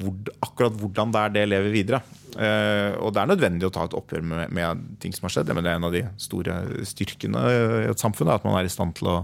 hvor, 0.00 0.32
akkurat 0.46 0.78
hvordan 0.80 1.14
det 1.14 1.22
er 1.22 1.34
det 1.36 1.44
lever 1.50 1.74
videre. 1.74 2.02
Uh, 2.34 2.96
og 3.04 3.14
det 3.14 3.22
er 3.22 3.30
nødvendig 3.30 3.68
å 3.68 3.74
ta 3.74 3.86
et 3.88 3.98
oppgjør 3.98 4.26
med, 4.30 4.54
med 4.54 4.88
ting 5.02 5.14
som 5.16 5.28
har 5.28 5.36
skjedd. 5.36 5.54
Men 5.54 5.66
det 5.66 5.74
er 5.74 5.82
en 5.82 5.90
av 5.90 5.94
de 5.94 6.06
store 6.28 6.58
styrkene 6.94 7.44
i 7.52 7.86
et 7.92 8.02
samfunn. 8.02 8.32
At 8.34 8.46
man 8.46 8.58
er 8.58 8.68
i 8.68 8.72
stand 8.72 8.96
til 8.98 9.12
å 9.12 9.20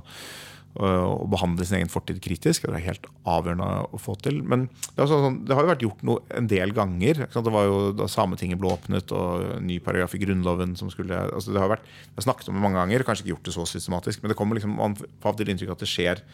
å 0.78 1.26
behandle 1.26 1.64
sin 1.66 1.80
egen 1.80 1.90
fortid 1.90 2.20
kritisk. 2.22 2.68
Det 2.68 2.78
er 2.78 2.85
helt 2.85 3.09
avgjørende 3.28 3.66
å 3.90 3.98
få 3.98 4.14
til. 4.22 4.38
Men 4.46 4.68
det, 4.94 5.09
sånn, 5.11 5.40
det 5.48 5.56
har 5.56 5.66
jo 5.66 5.72
vært 5.72 5.83
gjort 5.83 6.04
noe 6.06 6.22
en 6.38 6.46
del 6.50 6.74
ganger. 6.76 7.24
Det 7.26 7.54
var 7.54 7.66
jo 7.66 7.80
Da 7.98 8.06
Sametinget 8.11 8.61
ble 8.61 8.70
åpnet 8.70 9.11
og 9.16 9.59
ny 9.66 9.80
paragraf 9.83 10.14
i 10.14 10.22
Grunnloven 10.22 10.76
som 10.78 10.92
skulle 10.92 11.18
altså 11.26 11.56
Det 11.56 11.62
har 11.62 11.72
vært, 11.72 11.90
jeg 12.06 12.20
har 12.20 12.28
snakket 12.28 12.52
om 12.52 12.61
det 12.61 12.62
mange 12.62 12.78
ganger, 12.78 13.06
kanskje 13.06 13.26
ikke 13.26 13.35
gjort 13.35 13.50
det 13.50 13.56
så 13.59 13.66
systematisk. 13.72 14.22
Men 14.22 14.33
det 14.33 14.38
kommer 14.38 14.61
liksom, 14.61 14.78
man 14.78 14.96
får 15.00 15.33
av 15.33 15.40
til 15.40 15.52
inntrykk 15.52 15.74
at 15.74 15.83
det 15.83 15.90
skjer 15.90 16.24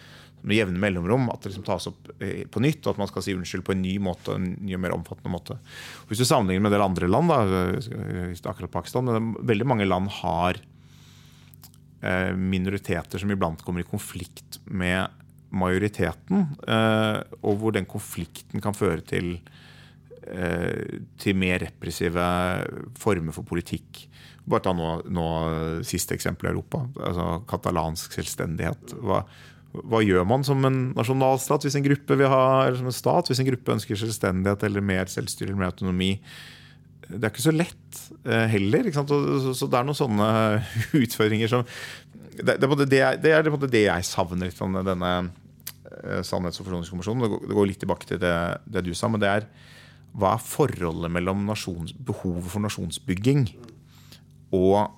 med 0.46 0.60
jevne 0.60 0.84
mellomrom. 0.84 1.30
At 1.32 1.40
det 1.40 1.54
liksom 1.54 1.66
tas 1.66 1.88
opp 1.88 2.12
eh, 2.20 2.44
på 2.44 2.60
nytt, 2.60 2.84
og 2.84 2.92
at 2.92 3.02
man 3.06 3.10
skal 3.10 3.24
si 3.24 3.34
unnskyld 3.38 3.64
på 3.64 3.72
en 3.72 3.84
ny 3.86 3.96
måte. 4.04 4.36
en 4.36 4.52
ny 4.60 4.76
og 4.76 4.84
mer 4.84 5.00
omfattende 5.00 5.32
måte. 5.32 5.56
Hvis 6.10 6.20
du 6.20 6.28
sammenligner 6.28 6.68
med 6.68 6.74
en 6.74 6.76
del 6.76 6.88
andre 6.90 7.08
land, 7.08 7.32
da, 7.32 8.52
akkurat 8.52 8.76
Pakistan, 8.82 9.32
veldig 9.40 9.72
mange 9.72 9.88
land 9.88 10.12
har 10.20 10.60
Eh, 10.60 10.75
minoriteter 12.36 13.18
som 13.18 13.30
iblant 13.32 13.62
kommer 13.64 13.80
i 13.80 13.86
konflikt 13.88 14.58
med 14.68 15.08
majoriteten, 15.54 16.46
eh, 16.66 17.18
og 17.42 17.60
hvor 17.60 17.74
den 17.76 17.86
konflikten 17.88 18.62
kan 18.62 18.76
føre 18.76 19.02
til, 19.06 19.38
eh, 20.26 21.00
til 21.18 21.36
mer 21.36 21.60
repressive 21.62 22.26
former 22.98 23.32
for 23.32 23.44
politikk. 23.44 24.06
Bare 24.46 24.62
ta 24.62 24.72
nå, 24.72 25.02
nå 25.10 25.26
siste 25.84 26.14
eksempel 26.14 26.48
i 26.48 26.52
Europa. 26.52 26.86
altså 26.96 27.46
Katalansk 27.46 28.12
selvstendighet. 28.12 28.94
Hva, 29.02 29.24
hva, 29.72 30.02
gjør 30.02 30.26
man 30.26 30.44
som 30.44 30.64
en 30.64 30.92
nasjonalstat 30.94 31.66
hvis 31.66 31.76
en 31.76 31.86
gruppe 31.86 32.16
vil 32.16 32.30
ha, 32.30 32.66
eller 32.66 32.78
som 32.78 32.86
en 32.86 32.92
stat 32.92 33.28
hvis 33.28 33.40
en 33.40 33.50
gruppe 33.50 33.74
ønsker 33.74 33.98
selvstendighet 33.98 34.62
eller 34.62 34.80
mer 34.80 35.06
selvstyre 35.06 35.50
eller 35.50 35.58
mer 35.58 35.72
autonomi? 35.72 36.20
Det 37.06 37.22
er 37.22 37.30
ikke 37.30 37.44
så 37.44 37.54
lett 37.54 38.00
uh, 38.26 38.46
heller. 38.50 38.88
Så, 38.90 39.68
det 39.70 39.78
er 39.78 39.86
noen 39.86 39.98
sånne 39.98 40.28
utfordringer 41.04 41.50
som 41.52 41.66
Det, 42.36 42.56
det, 42.60 42.68
det, 42.82 43.02
det 43.22 43.32
er 43.32 43.46
det, 43.46 43.82
jeg 43.86 44.08
savner 44.08 44.50
litt 44.50 44.60
av 44.60 44.82
denne 44.84 45.12
uh, 45.22 46.20
sannhets- 46.26 46.60
og 46.60 46.66
forsoningskommisjonen. 46.66 47.24
Det, 47.24 47.54
går 47.54 47.70
litt 47.70 47.80
tilbake 47.84 48.10
til 48.10 48.20
det, 48.20 48.84
du 48.84 48.92
sa, 48.94 49.10
men 49.12 49.22
det 49.22 49.32
er 49.32 49.48
hva 50.16 50.32
er 50.34 50.40
forholdet 50.44 51.12
mellom 51.12 51.42
nasjons, 51.44 51.92
behovet 51.92 52.48
for 52.48 52.64
nasjonsbygging 52.64 53.50
og 54.56 54.94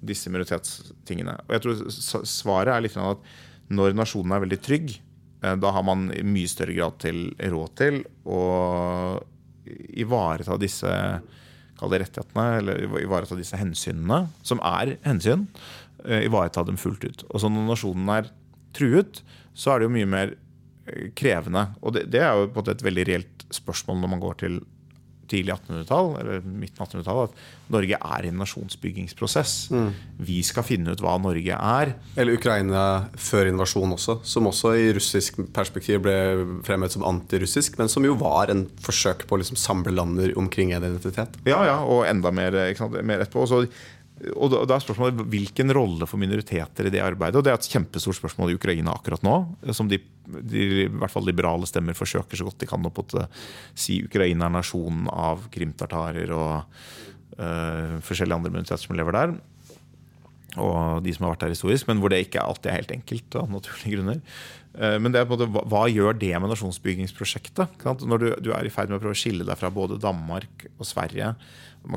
disse 0.00 0.32
minoritetstingene? 0.32 1.34
Og 1.44 1.52
jeg 1.52 1.64
tror 1.66 2.24
Svaret 2.24 2.72
er 2.72 2.84
litt 2.86 2.96
at 3.00 3.20
når 3.70 3.94
nasjonen 3.94 4.32
er 4.34 4.42
veldig 4.42 4.60
trygg, 4.64 4.94
uh, 5.44 5.54
da 5.60 5.76
har 5.76 5.86
man 5.86 6.08
i 6.16 6.24
mye 6.26 6.50
større 6.50 6.74
grad 6.74 6.98
til 7.04 7.28
råd 7.38 7.76
til 7.78 8.02
å 8.26 8.40
ivareta 9.66 10.58
disse 10.60 10.90
rettighetene, 11.80 12.46
eller 12.58 12.82
ivareta 13.00 13.38
disse 13.38 13.56
hensynene, 13.56 14.26
som 14.44 14.60
er 14.60 14.98
hensyn, 15.06 15.46
eh, 16.04 16.26
ivareta 16.26 16.64
dem 16.64 16.76
fullt 16.76 17.04
ut. 17.04 17.24
Og 17.30 17.40
så 17.40 17.48
når 17.48 17.70
nasjonen 17.70 18.08
er 18.08 18.30
truet, 18.76 19.22
så 19.54 19.72
er 19.72 19.80
det 19.80 19.88
jo 19.88 19.94
mye 19.96 20.10
mer 20.10 20.34
eh, 20.86 21.08
krevende. 21.16 21.70
Og 21.80 21.96
det, 21.96 22.10
det 22.12 22.20
er 22.20 22.36
jo 22.36 22.50
på 22.52 22.66
et 22.68 22.84
veldig 22.84 23.06
reelt 23.08 23.46
spørsmål 23.50 24.02
når 24.02 24.12
man 24.14 24.22
går 24.22 24.38
til 24.44 24.60
tidlig 25.30 25.54
1800-tall, 25.54 26.10
eller 26.20 26.44
midten 26.44 26.82
av 26.82 26.88
1800-tallet, 26.88 27.30
at 27.30 27.70
Norge 27.74 27.98
er 28.00 28.26
i 28.26 28.30
en 28.32 28.40
nasjonsbyggingsprosess. 28.42 29.54
Mm. 29.74 29.90
Vi 30.26 30.40
skal 30.46 30.66
finne 30.66 30.94
ut 30.94 31.02
hva 31.04 31.14
Norge 31.22 31.58
er. 31.58 31.92
Eller 32.18 32.38
Ukraina 32.38 32.84
før 33.14 33.52
invasjon 33.52 33.94
også, 33.96 34.18
som 34.26 34.50
også 34.50 34.74
i 34.78 34.90
russisk 34.96 35.38
perspektiv 35.54 36.02
ble 36.06 36.16
fremhevet 36.66 36.96
som 36.96 37.06
antirussisk, 37.06 37.78
men 37.80 37.92
som 37.92 38.06
jo 38.06 38.16
var 38.20 38.52
en 38.52 38.66
forsøk 38.82 39.26
på 39.28 39.38
å 39.38 39.42
liksom 39.44 39.60
samle 39.60 39.94
lander 39.94 40.34
omkring 40.40 40.74
en 40.74 40.84
identitet. 40.84 41.38
Ja, 41.48 41.62
ja, 41.68 41.78
og 41.86 42.04
enda 42.10 42.34
mer, 42.34 42.58
mer 43.06 43.24
etterpå. 43.24 43.46
Så 43.48 43.64
og 44.36 44.52
da 44.68 44.76
er 44.76 44.82
spørsmålet 44.82 45.22
Hvilken 45.32 45.72
rolle 45.72 46.06
for 46.08 46.20
minoriteter 46.20 46.88
i 46.88 46.92
det 46.92 47.00
arbeidet? 47.00 47.38
Og 47.38 47.44
Det 47.44 47.52
er 47.52 47.58
et 47.58 47.70
kjempestort 47.72 48.18
spørsmål 48.18 48.52
i 48.52 48.56
Ukraina 48.58 48.92
akkurat 48.92 49.22
nå. 49.24 49.36
Som 49.76 49.88
de, 49.88 50.00
de 50.26 50.64
i 50.84 50.88
hvert 50.90 51.12
fall 51.12 51.24
liberale 51.28 51.68
stemmer 51.68 51.96
forsøker 51.96 52.36
så 52.36 52.48
godt 52.48 52.60
de 52.60 52.68
kan 52.68 52.84
å 52.84 53.26
si 53.74 54.02
Ukraina 54.04 54.48
er 54.48 54.56
nasjonen 54.58 55.08
av 55.08 55.46
krimtartarer 55.52 56.34
og 56.36 56.52
uh, 57.40 57.96
forskjellige 58.04 58.36
andre 58.36 58.52
minoriteter 58.52 58.84
som 58.84 58.98
lever 58.98 59.16
der. 59.16 59.34
Og 60.58 61.04
de 61.04 61.12
som 61.14 61.26
har 61.26 61.36
vært 61.36 61.44
der 61.44 61.54
historisk, 61.54 61.86
men 61.86 62.00
hvor 62.02 62.10
det 62.10 62.24
ikke 62.24 62.42
alltid 62.42 62.70
er 62.70 62.80
helt 62.80 62.94
enkelt. 62.96 63.36
av 63.38 63.52
naturlige 63.52 63.94
grunner. 63.96 64.20
Uh, 64.74 64.96
men 65.02 65.12
det 65.12 65.20
er 65.20 65.28
på 65.28 65.36
en 65.36 65.46
måte, 65.46 65.64
hva 65.70 65.84
gjør 65.90 66.18
det 66.18 66.32
med 66.38 66.50
nasjonsbyggingsprosjektet? 66.50 67.86
Når 68.02 68.22
du, 68.22 68.28
du 68.48 68.52
er 68.54 68.66
i 68.66 68.72
ferd 68.72 68.90
med 68.90 68.98
å 68.98 69.02
prøve 69.02 69.14
å 69.14 69.22
skille 69.22 69.46
deg 69.46 69.58
fra 69.58 69.70
både 69.74 70.00
Danmark 70.02 70.66
og 70.76 70.86
Sverige 70.88 71.34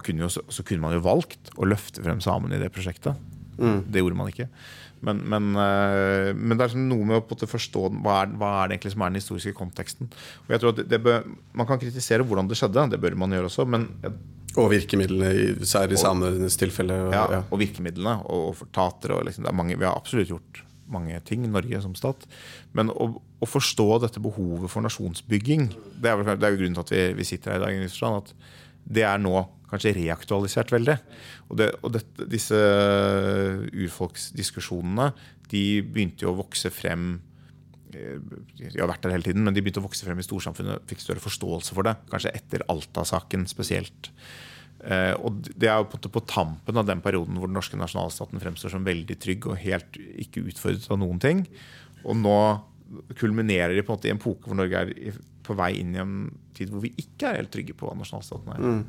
kunne 0.04 0.24
jo, 0.24 0.30
så 0.32 0.64
kunne 0.64 0.86
man 0.86 0.94
jo 0.96 1.04
valgt 1.04 1.52
å 1.60 1.68
løfte 1.68 2.04
frem 2.06 2.22
samene 2.24 2.56
i 2.56 2.62
det 2.62 2.72
prosjektet. 2.74 3.20
Mm. 3.58 3.84
Det 3.92 4.02
gjorde 4.02 4.18
man 4.18 4.30
ikke. 4.32 4.48
Men, 5.04 5.20
men, 5.28 5.50
uh, 5.58 6.32
men, 6.32 6.56
det 6.56 6.64
er 6.64 6.70
liksom 6.70 6.86
noe 6.88 7.10
med 7.10 7.20
å 7.20 7.50
forstå 7.50 7.90
hva 8.06 8.22
er, 8.22 8.38
hva 8.40 8.54
er, 8.62 8.70
det 8.70 8.78
egentlig 8.78 8.94
som 8.94 9.04
er 9.04 9.12
den 9.12 9.20
historiske 9.20 9.58
konteksten. 9.58 10.14
Og 10.46 10.54
jeg 10.56 10.64
tror 10.64 10.78
at 10.78 10.96
bør, 11.04 11.28
Man 11.52 11.70
kan 11.70 11.82
kritisere 11.82 12.24
hvordan 12.24 12.48
det 12.48 12.58
skjedde, 12.60 12.88
det 12.94 13.02
bør 13.04 13.18
man 13.20 13.36
gjøre 13.36 13.52
også. 13.52 13.68
Men, 13.68 13.90
og 14.60 14.70
virkemidlene, 14.70 15.66
særlig 15.66 15.98
i 15.98 16.04
samenes 16.04 16.58
tilfelle. 16.62 16.98
Og, 17.08 17.16
ja, 17.16 17.42
og 17.48 17.62
virkemidlene. 17.62 18.20
Og, 18.28 18.52
og 18.52 18.60
fortatere. 18.60 19.18
Og 19.18 19.28
liksom, 19.30 19.48
mange, 19.56 19.78
vi 19.80 19.88
har 19.88 19.98
absolutt 19.98 20.30
gjort 20.30 20.62
mange 20.94 21.18
ting, 21.26 21.46
Norge 21.50 21.82
som 21.82 21.96
stat. 21.98 22.28
Men 22.78 22.92
å, 22.94 23.10
å 23.18 23.50
forstå 23.50 23.88
dette 24.04 24.22
behovet 24.24 24.72
for 24.72 24.86
nasjonsbygging, 24.86 25.72
det 26.04 26.12
er, 26.12 26.24
det 26.36 26.46
er 26.46 26.54
jo 26.54 26.62
grunnen 26.62 26.78
til 26.78 26.86
at 26.86 26.94
vi, 26.94 27.04
vi 27.18 27.28
sitter 27.28 27.56
her 27.56 27.66
i 27.66 27.82
dag. 27.82 28.14
At 28.14 28.34
det 28.84 29.06
er 29.08 29.22
nå 29.22 29.38
kanskje 29.72 29.96
reaktualisert 29.98 30.74
veldig. 30.74 30.98
Og, 31.50 31.58
det, 31.58 31.70
og 31.82 31.96
det, 31.96 32.04
disse 32.30 32.58
urfolksdiskusjonene 33.74 35.12
de 35.54 35.64
begynte 35.86 36.26
jo 36.26 36.34
å 36.34 36.42
vokse 36.44 36.70
frem 36.74 37.16
de 37.94 38.80
har 38.80 38.90
vært 38.90 39.06
der 39.06 39.14
hele 39.16 39.28
tiden, 39.28 39.46
men 39.46 39.56
de 39.56 39.62
begynte 39.64 39.82
å 39.82 39.86
vokse 39.86 40.06
frem 40.08 40.20
i 40.20 40.26
storsamfunnet. 40.26 40.88
Fikk 40.90 41.04
større 41.04 41.24
forståelse 41.24 41.76
for 41.78 41.88
det, 41.88 41.96
kanskje 42.12 42.34
etter 42.38 42.66
Alta-saken 42.72 43.46
spesielt. 43.50 44.12
Eh, 44.84 45.14
og 45.24 45.46
Det 45.48 45.70
er 45.70 45.80
jo 45.80 45.88
på, 45.88 46.24
tampen 46.28 46.80
av 46.80 46.88
den 46.90 47.02
perioden 47.04 47.38
hvor 47.40 47.48
den 47.48 47.56
norske 47.56 47.80
nasjonalstaten 47.80 48.42
fremstår 48.44 48.74
som 48.76 48.88
veldig 48.88 49.18
trygg 49.22 49.48
og 49.48 49.62
helt 49.62 50.00
ikke 50.20 50.44
utfordret 50.50 50.90
av 50.92 51.00
noen 51.00 51.22
ting. 51.24 51.46
Og 52.04 52.18
nå 52.20 52.40
kulminerer 53.18 53.74
de 53.74 53.86
på 53.86 53.94
en 53.94 53.98
måte 53.98 54.10
i 54.10 54.14
en 54.14 54.22
poke 54.22 54.50
hvor 54.50 54.60
Norge 54.60 54.84
er 54.84 55.22
på 55.44 55.56
vei 55.58 55.72
inn 55.80 55.96
i 55.96 56.02
en 56.02 56.18
tid 56.56 56.72
hvor 56.72 56.84
vi 56.84 56.94
ikke 57.00 57.30
er 57.30 57.42
helt 57.42 57.52
trygge 57.54 57.76
på 57.78 57.88
hva 57.88 57.96
nasjonalstaten 58.00 58.54
er. 58.54 58.62
Mm. 58.64 58.84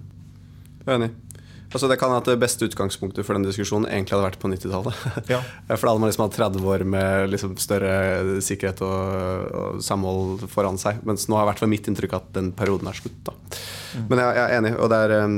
Enig. 0.95 1.11
Altså 1.75 1.89
Det 1.91 1.99
kan 1.99 2.13
være 2.13 2.23
at 2.23 2.29
det 2.31 2.39
beste 2.39 2.69
utgangspunktet 2.69 3.27
for 3.27 3.35
den 3.35 3.45
diskusjonen 3.47 3.89
egentlig 3.91 4.15
hadde 4.15 4.29
vært 4.29 4.41
på 4.43 4.51
90-tallet. 4.53 5.01
Ja. 5.35 5.41
for 5.75 5.89
da 5.89 5.93
hadde 5.93 6.03
man 6.05 6.11
liksom 6.13 6.25
hatt 6.29 6.39
30 6.39 6.69
år 6.71 6.85
med 6.87 7.33
liksom 7.33 7.57
større 7.59 8.39
sikkerhet 8.45 8.83
og, 8.87 9.51
og, 9.59 9.83
samhold 9.83 10.47
foran 10.53 10.79
seg. 10.79 11.03
Mens 11.09 11.27
nå 11.27 11.39
har 11.39 11.49
i 11.49 11.51
hvert 11.51 11.63
fall 11.65 11.73
mitt 11.73 11.91
inntrykk 11.91 12.15
at 12.21 12.31
den 12.37 12.53
perioden 12.55 12.91
er 12.91 12.99
slutt. 12.99 13.19
mm. 13.27 14.07
Men 14.07 14.23
jeg, 14.23 14.37
jeg, 14.39 14.45
er 14.45 14.57
enig. 14.61 14.73
Og 14.79 14.93
det 14.93 15.01
er 15.03 15.17
um, 15.25 15.37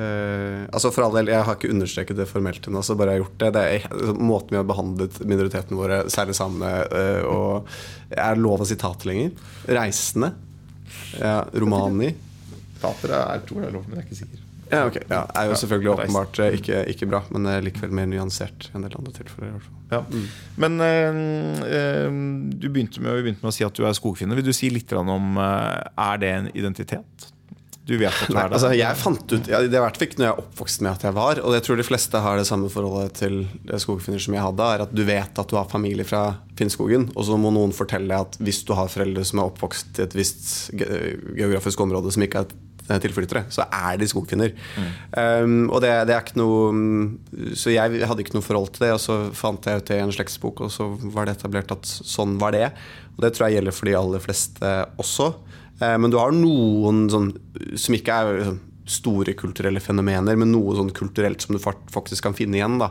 uh, 0.00 0.66
altså 0.74 0.92
for 0.96 1.06
all 1.06 1.14
del, 1.20 1.30
Jeg 1.30 1.46
har 1.46 1.58
ikke 1.60 1.72
understreket 1.76 2.18
det 2.18 2.28
formelt 2.30 2.66
ennå, 2.66 2.82
så 2.82 2.98
bare 2.98 3.14
jeg 3.14 3.20
har 3.20 3.26
gjort 3.28 3.40
det. 3.44 3.52
Det 3.54 3.64
er 3.68 3.88
altså, 3.92 4.18
måten 4.18 4.56
vi 4.56 4.60
har 4.60 4.68
behandlet 4.72 5.22
minoritetene 5.22 5.78
våre, 5.78 6.02
særlig 6.10 6.38
samene, 6.40 6.74
uh, 6.90 7.22
og 7.30 8.18
Er 8.18 8.42
lov 8.42 8.66
å 8.66 8.66
si 8.66 8.80
tater 8.80 9.12
lenger? 9.12 9.34
Reisende. 9.70 10.34
Ja, 11.20 11.44
romani. 11.54 12.14
Tatere 12.80 13.26
er 13.34 13.42
tror 13.46 13.62
jeg 13.62 13.70
er 13.70 13.76
lov, 13.76 13.86
men 13.86 13.98
jeg 13.98 14.02
er 14.02 14.08
ikke 14.08 14.22
sikker. 14.24 14.46
Ja, 14.70 14.84
ok. 14.86 15.00
Ja, 15.10 15.24
er 15.34 15.50
jo 15.50 15.56
selvfølgelig 15.58 15.92
åpenbart 15.96 16.38
eh, 16.44 16.54
ikke, 16.60 16.84
ikke 16.92 17.08
bra, 17.10 17.22
men 17.34 17.48
eh, 17.50 17.58
likevel 17.66 17.94
mer 17.96 18.06
nyansert 18.10 18.70
enn 18.70 18.80
en 18.80 18.86
del 18.86 18.98
andre 19.00 19.14
tilfeller. 19.16 19.66
Ja. 19.90 20.04
Men 20.62 20.78
eh, 20.86 21.18
eh, 21.66 22.06
du 22.54 22.68
begynte 22.68 23.02
med, 23.02 23.18
vi 23.18 23.26
begynte 23.28 23.42
med 23.42 23.50
å 23.50 23.56
si 23.56 23.66
at 23.66 23.74
du 23.76 23.82
er 23.86 23.98
skogfinner. 23.98 24.38
Vil 24.38 24.46
du 24.46 24.54
si 24.56 24.70
litt 24.70 24.94
om 24.94 25.36
Er 25.40 26.22
det 26.22 26.32
en 26.36 26.50
identitet? 26.54 27.30
Du 27.90 27.96
vet 27.98 28.14
at 28.14 28.28
du 28.28 28.36
Nei, 28.36 28.44
er 28.44 28.50
det? 28.52 28.58
altså 28.58 28.70
jeg 28.76 28.98
fant 29.00 29.32
ut, 29.32 29.48
ja, 29.50 29.60
Det 29.66 29.80
fall 29.82 30.04
ikke 30.06 30.20
jeg 30.28 30.42
oppvokste 30.44 30.44
oppvokst 30.44 30.82
med 30.84 30.92
at 30.92 31.04
jeg 31.08 31.16
var. 31.16 31.40
Og 31.42 31.56
jeg 31.56 31.64
tror 31.66 31.80
de 31.80 31.86
fleste 31.88 32.20
har 32.22 32.38
det 32.38 32.46
samme 32.46 32.70
forholdet 32.70 33.16
til 33.18 33.40
skogfinner 33.82 34.22
som 34.22 34.36
jeg 34.36 34.44
hadde. 34.44 34.68
er 34.76 34.84
At 34.84 34.94
du 34.94 35.02
vet 35.08 35.40
at 35.42 35.50
du 35.50 35.56
har 35.58 35.66
familie 35.72 36.06
fra 36.06 36.22
Finnskogen, 36.60 37.08
og 37.16 37.26
så 37.26 37.38
må 37.40 37.50
noen 37.54 37.72
fortelle 37.74 38.20
at 38.22 38.36
hvis 38.38 38.62
du 38.68 38.74
har 38.78 38.90
foreldre 38.92 39.24
som 39.26 39.40
er 39.40 39.50
oppvokst 39.50 39.98
i 39.98 40.04
et 40.06 40.14
visst 40.18 40.70
geografisk 40.76 41.80
område 41.82 42.12
som 42.14 42.26
ikke 42.26 42.44
er 42.44 42.54
tilflyttere, 42.98 43.44
så 43.54 43.66
er 43.70 43.98
de 44.00 44.08
skogfinner. 44.10 44.54
Um, 45.14 45.68
og 45.70 45.80
det, 45.84 45.92
det 46.08 46.16
er 46.16 46.24
ikke 46.24 46.40
noe 46.40 46.72
mm, 46.74 47.04
Så 47.54 47.70
jeg 47.74 48.02
hadde 48.06 48.24
ikke 48.24 48.34
noe 48.36 48.46
forhold 48.46 48.72
til 48.74 48.86
det, 48.86 48.92
og 48.96 49.02
så 49.02 49.18
fant 49.36 49.68
jeg 49.68 49.82
ut 49.82 49.92
det 49.92 50.00
i 50.00 50.04
en 50.04 50.14
slektsbok, 50.14 50.64
og 50.66 50.72
så 50.74 50.88
var 51.14 51.28
det 51.28 51.36
etablert 51.38 51.70
at 51.74 51.86
sånn 51.86 52.38
var 52.40 52.56
det. 52.56 52.72
Og 53.16 53.22
det 53.24 53.34
tror 53.36 53.48
jeg 53.48 53.60
gjelder 53.60 53.76
for 53.76 53.90
de 53.90 53.98
aller 54.00 54.24
fleste 54.24 54.72
også. 55.02 55.30
Uh, 55.82 55.96
Men 56.00 56.10
du 56.10 56.18
har 56.18 56.34
noen 56.34 57.06
sånn, 57.12 57.30
som 57.78 57.94
ikke 57.94 58.18
er 58.18 58.34
liksom, 58.40 58.58
store 58.90 59.34
kulturelle 59.38 59.80
fenomener, 59.82 60.36
men 60.40 60.50
noe 60.52 60.74
sånn 60.78 60.90
kulturelt 60.96 61.42
som 61.44 61.56
du 61.56 61.60
faktisk 61.62 62.26
kan 62.26 62.36
finne 62.36 62.58
igjen. 62.58 62.78
Da. 62.82 62.90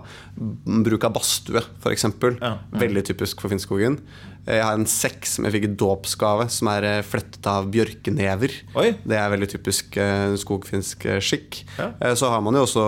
Bruk 0.85 1.05
av 1.07 1.15
badstue, 1.17 1.61
f.eks. 1.81 2.07
Ja. 2.39 2.53
Veldig 2.79 3.03
typisk 3.11 3.43
for 3.43 3.51
Finnskogen. 3.51 3.99
Eh, 4.45 4.55
Jeg 4.57 4.65
har 4.65 4.77
en 4.79 4.87
sekk 4.89 5.27
som 5.29 5.45
jeg 5.47 5.57
fikk 5.57 5.67
i 5.69 5.73
dåpsgave, 5.83 6.47
som 6.53 6.71
er 6.71 6.87
eh, 6.87 7.01
flettet 7.05 7.49
av 7.51 7.67
bjørkenever. 7.73 8.55
Oi. 8.79 8.87
Det 9.03 9.19
er 9.19 9.33
veldig 9.35 9.51
typisk 9.57 9.99
eh, 9.99 10.33
skogfinsk 10.39 11.05
skikk. 11.19 11.63
Ja. 11.77 11.91
Så 12.15 12.31
har 12.31 12.41
man 12.45 12.57
jo 12.57 12.65
også 12.65 12.87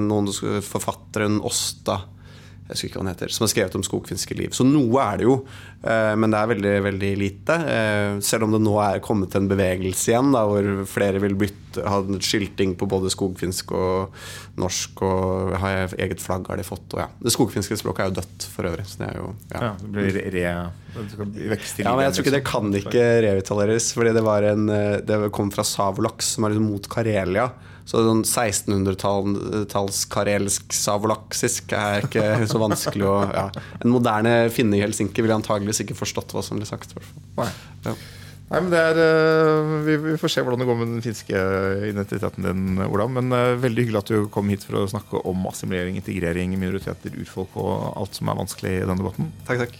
noen 0.00 0.30
forfatteren 0.64 1.40
Åsta 1.46 2.00
jeg 2.70 2.76
husker 2.76 2.88
ikke 2.90 3.00
hva 3.00 3.04
han 3.04 3.10
heter, 3.10 3.32
som 3.34 3.44
har 3.44 3.50
skrevet 3.50 3.76
om 3.78 3.82
skogfinske 3.82 4.36
liv. 4.38 4.52
Så 4.54 4.64
noe 4.66 5.02
er 5.02 5.18
det 5.18 5.26
jo, 5.26 5.36
eh, 5.82 6.12
men 6.14 6.30
det 6.30 6.38
er 6.38 6.50
veldig 6.52 6.74
veldig 6.84 7.10
lite. 7.18 7.56
Eh, 7.66 8.18
Selv 8.22 8.46
om 8.46 8.54
det 8.54 8.60
nå 8.62 8.76
er 8.84 9.02
kommet 9.02 9.34
en 9.34 9.48
bevegelse 9.50 10.12
igjen, 10.12 10.30
da, 10.36 10.44
hvor 10.46 10.68
flere 10.86 11.22
vil 11.22 11.34
bytte, 11.40 11.82
ha 11.86 12.00
skilting 12.22 12.76
på 12.78 12.86
både 12.90 13.10
skogfinsk 13.10 13.72
og 13.74 14.14
norsk. 14.60 15.02
Og 15.06 15.56
har 15.62 15.94
eget 15.98 16.22
flagg 16.22 16.46
har 16.50 16.60
de 16.60 16.66
fått. 16.66 16.86
Og 16.94 17.02
ja. 17.02 17.08
Det 17.18 17.34
skogfinske 17.34 17.78
språket 17.80 18.04
er 18.04 18.12
jo 18.12 18.18
dødt 18.20 18.46
for 18.54 18.70
øvrig. 18.70 18.86
Så 18.90 19.02
det 19.02 19.08
er 19.10 19.18
jo, 19.18 19.32
ja. 19.50 19.64
Ja, 19.66 19.72
det 19.82 19.90
blir 19.96 20.20
re, 20.36 20.54
vekst 21.54 21.80
i 21.80 21.86
Ja, 21.86 21.96
men 21.96 22.06
jeg 22.06 22.14
tror 22.14 22.26
ikke 22.26 22.36
det 22.36 22.44
liksom. 22.44 22.70
kan 22.70 22.80
ikke 22.82 23.08
revitaleres. 23.26 23.90
Fordi 23.96 24.14
det, 24.14 24.24
var 24.26 24.46
en, 24.52 24.68
eh, 24.74 25.00
det 25.06 25.20
kom 25.34 25.50
fra 25.54 25.66
Savolaks, 25.66 26.36
som 26.36 26.46
er 26.46 26.54
liksom 26.54 26.70
mot 26.70 26.90
Karelia. 26.94 27.50
Så 27.90 28.04
sånn 28.06 28.22
1600-talls 28.22 30.04
karelsk 30.12 30.70
savolaksisk 30.76 31.74
er 31.74 32.06
ikke 32.06 32.46
så 32.46 32.60
vanskelig 32.62 33.08
å 33.08 33.16
ja. 33.26 33.48
En 33.80 33.90
moderne 33.90 34.34
finne 34.54 34.78
i 34.78 34.84
Helsinki 34.84 35.24
ville 35.24 35.34
antageligvis 35.34 35.82
ikke 35.82 35.98
forstått 35.98 36.36
hva 36.36 36.44
som 36.46 36.60
ble 36.60 36.68
sagt. 36.68 36.94
Nei. 37.40 37.50
Ja. 37.88 37.96
Nei, 38.50 38.60
men 38.64 38.70
det 38.72 38.78
er, 38.82 38.98
eh, 38.98 39.72
vi, 39.86 39.96
vi 40.08 40.16
får 40.18 40.32
se 40.34 40.42
hvordan 40.42 40.62
det 40.62 40.66
går 40.66 40.78
med 40.78 40.88
den 40.90 41.04
finske 41.04 41.42
identiteten 41.86 42.46
din, 42.46 42.80
Ola. 42.86 43.06
Men 43.10 43.30
eh, 43.34 43.58
veldig 43.62 43.84
hyggelig 43.84 44.00
at 44.04 44.10
du 44.10 44.30
kom 44.34 44.50
hit 44.50 44.66
for 44.66 44.80
å 44.80 44.88
snakke 44.90 45.22
om 45.30 45.46
assimilering, 45.50 45.98
integrering, 45.98 46.56
minoriteter, 46.58 47.14
urfolk 47.22 47.54
og 47.62 47.70
alt 47.92 48.18
som 48.18 48.30
er 48.30 48.42
vanskelig 48.42 48.74
i 48.80 48.82
den 48.90 49.02
debatten. 49.02 49.30
Takk, 49.46 49.66
takk. 49.66 49.78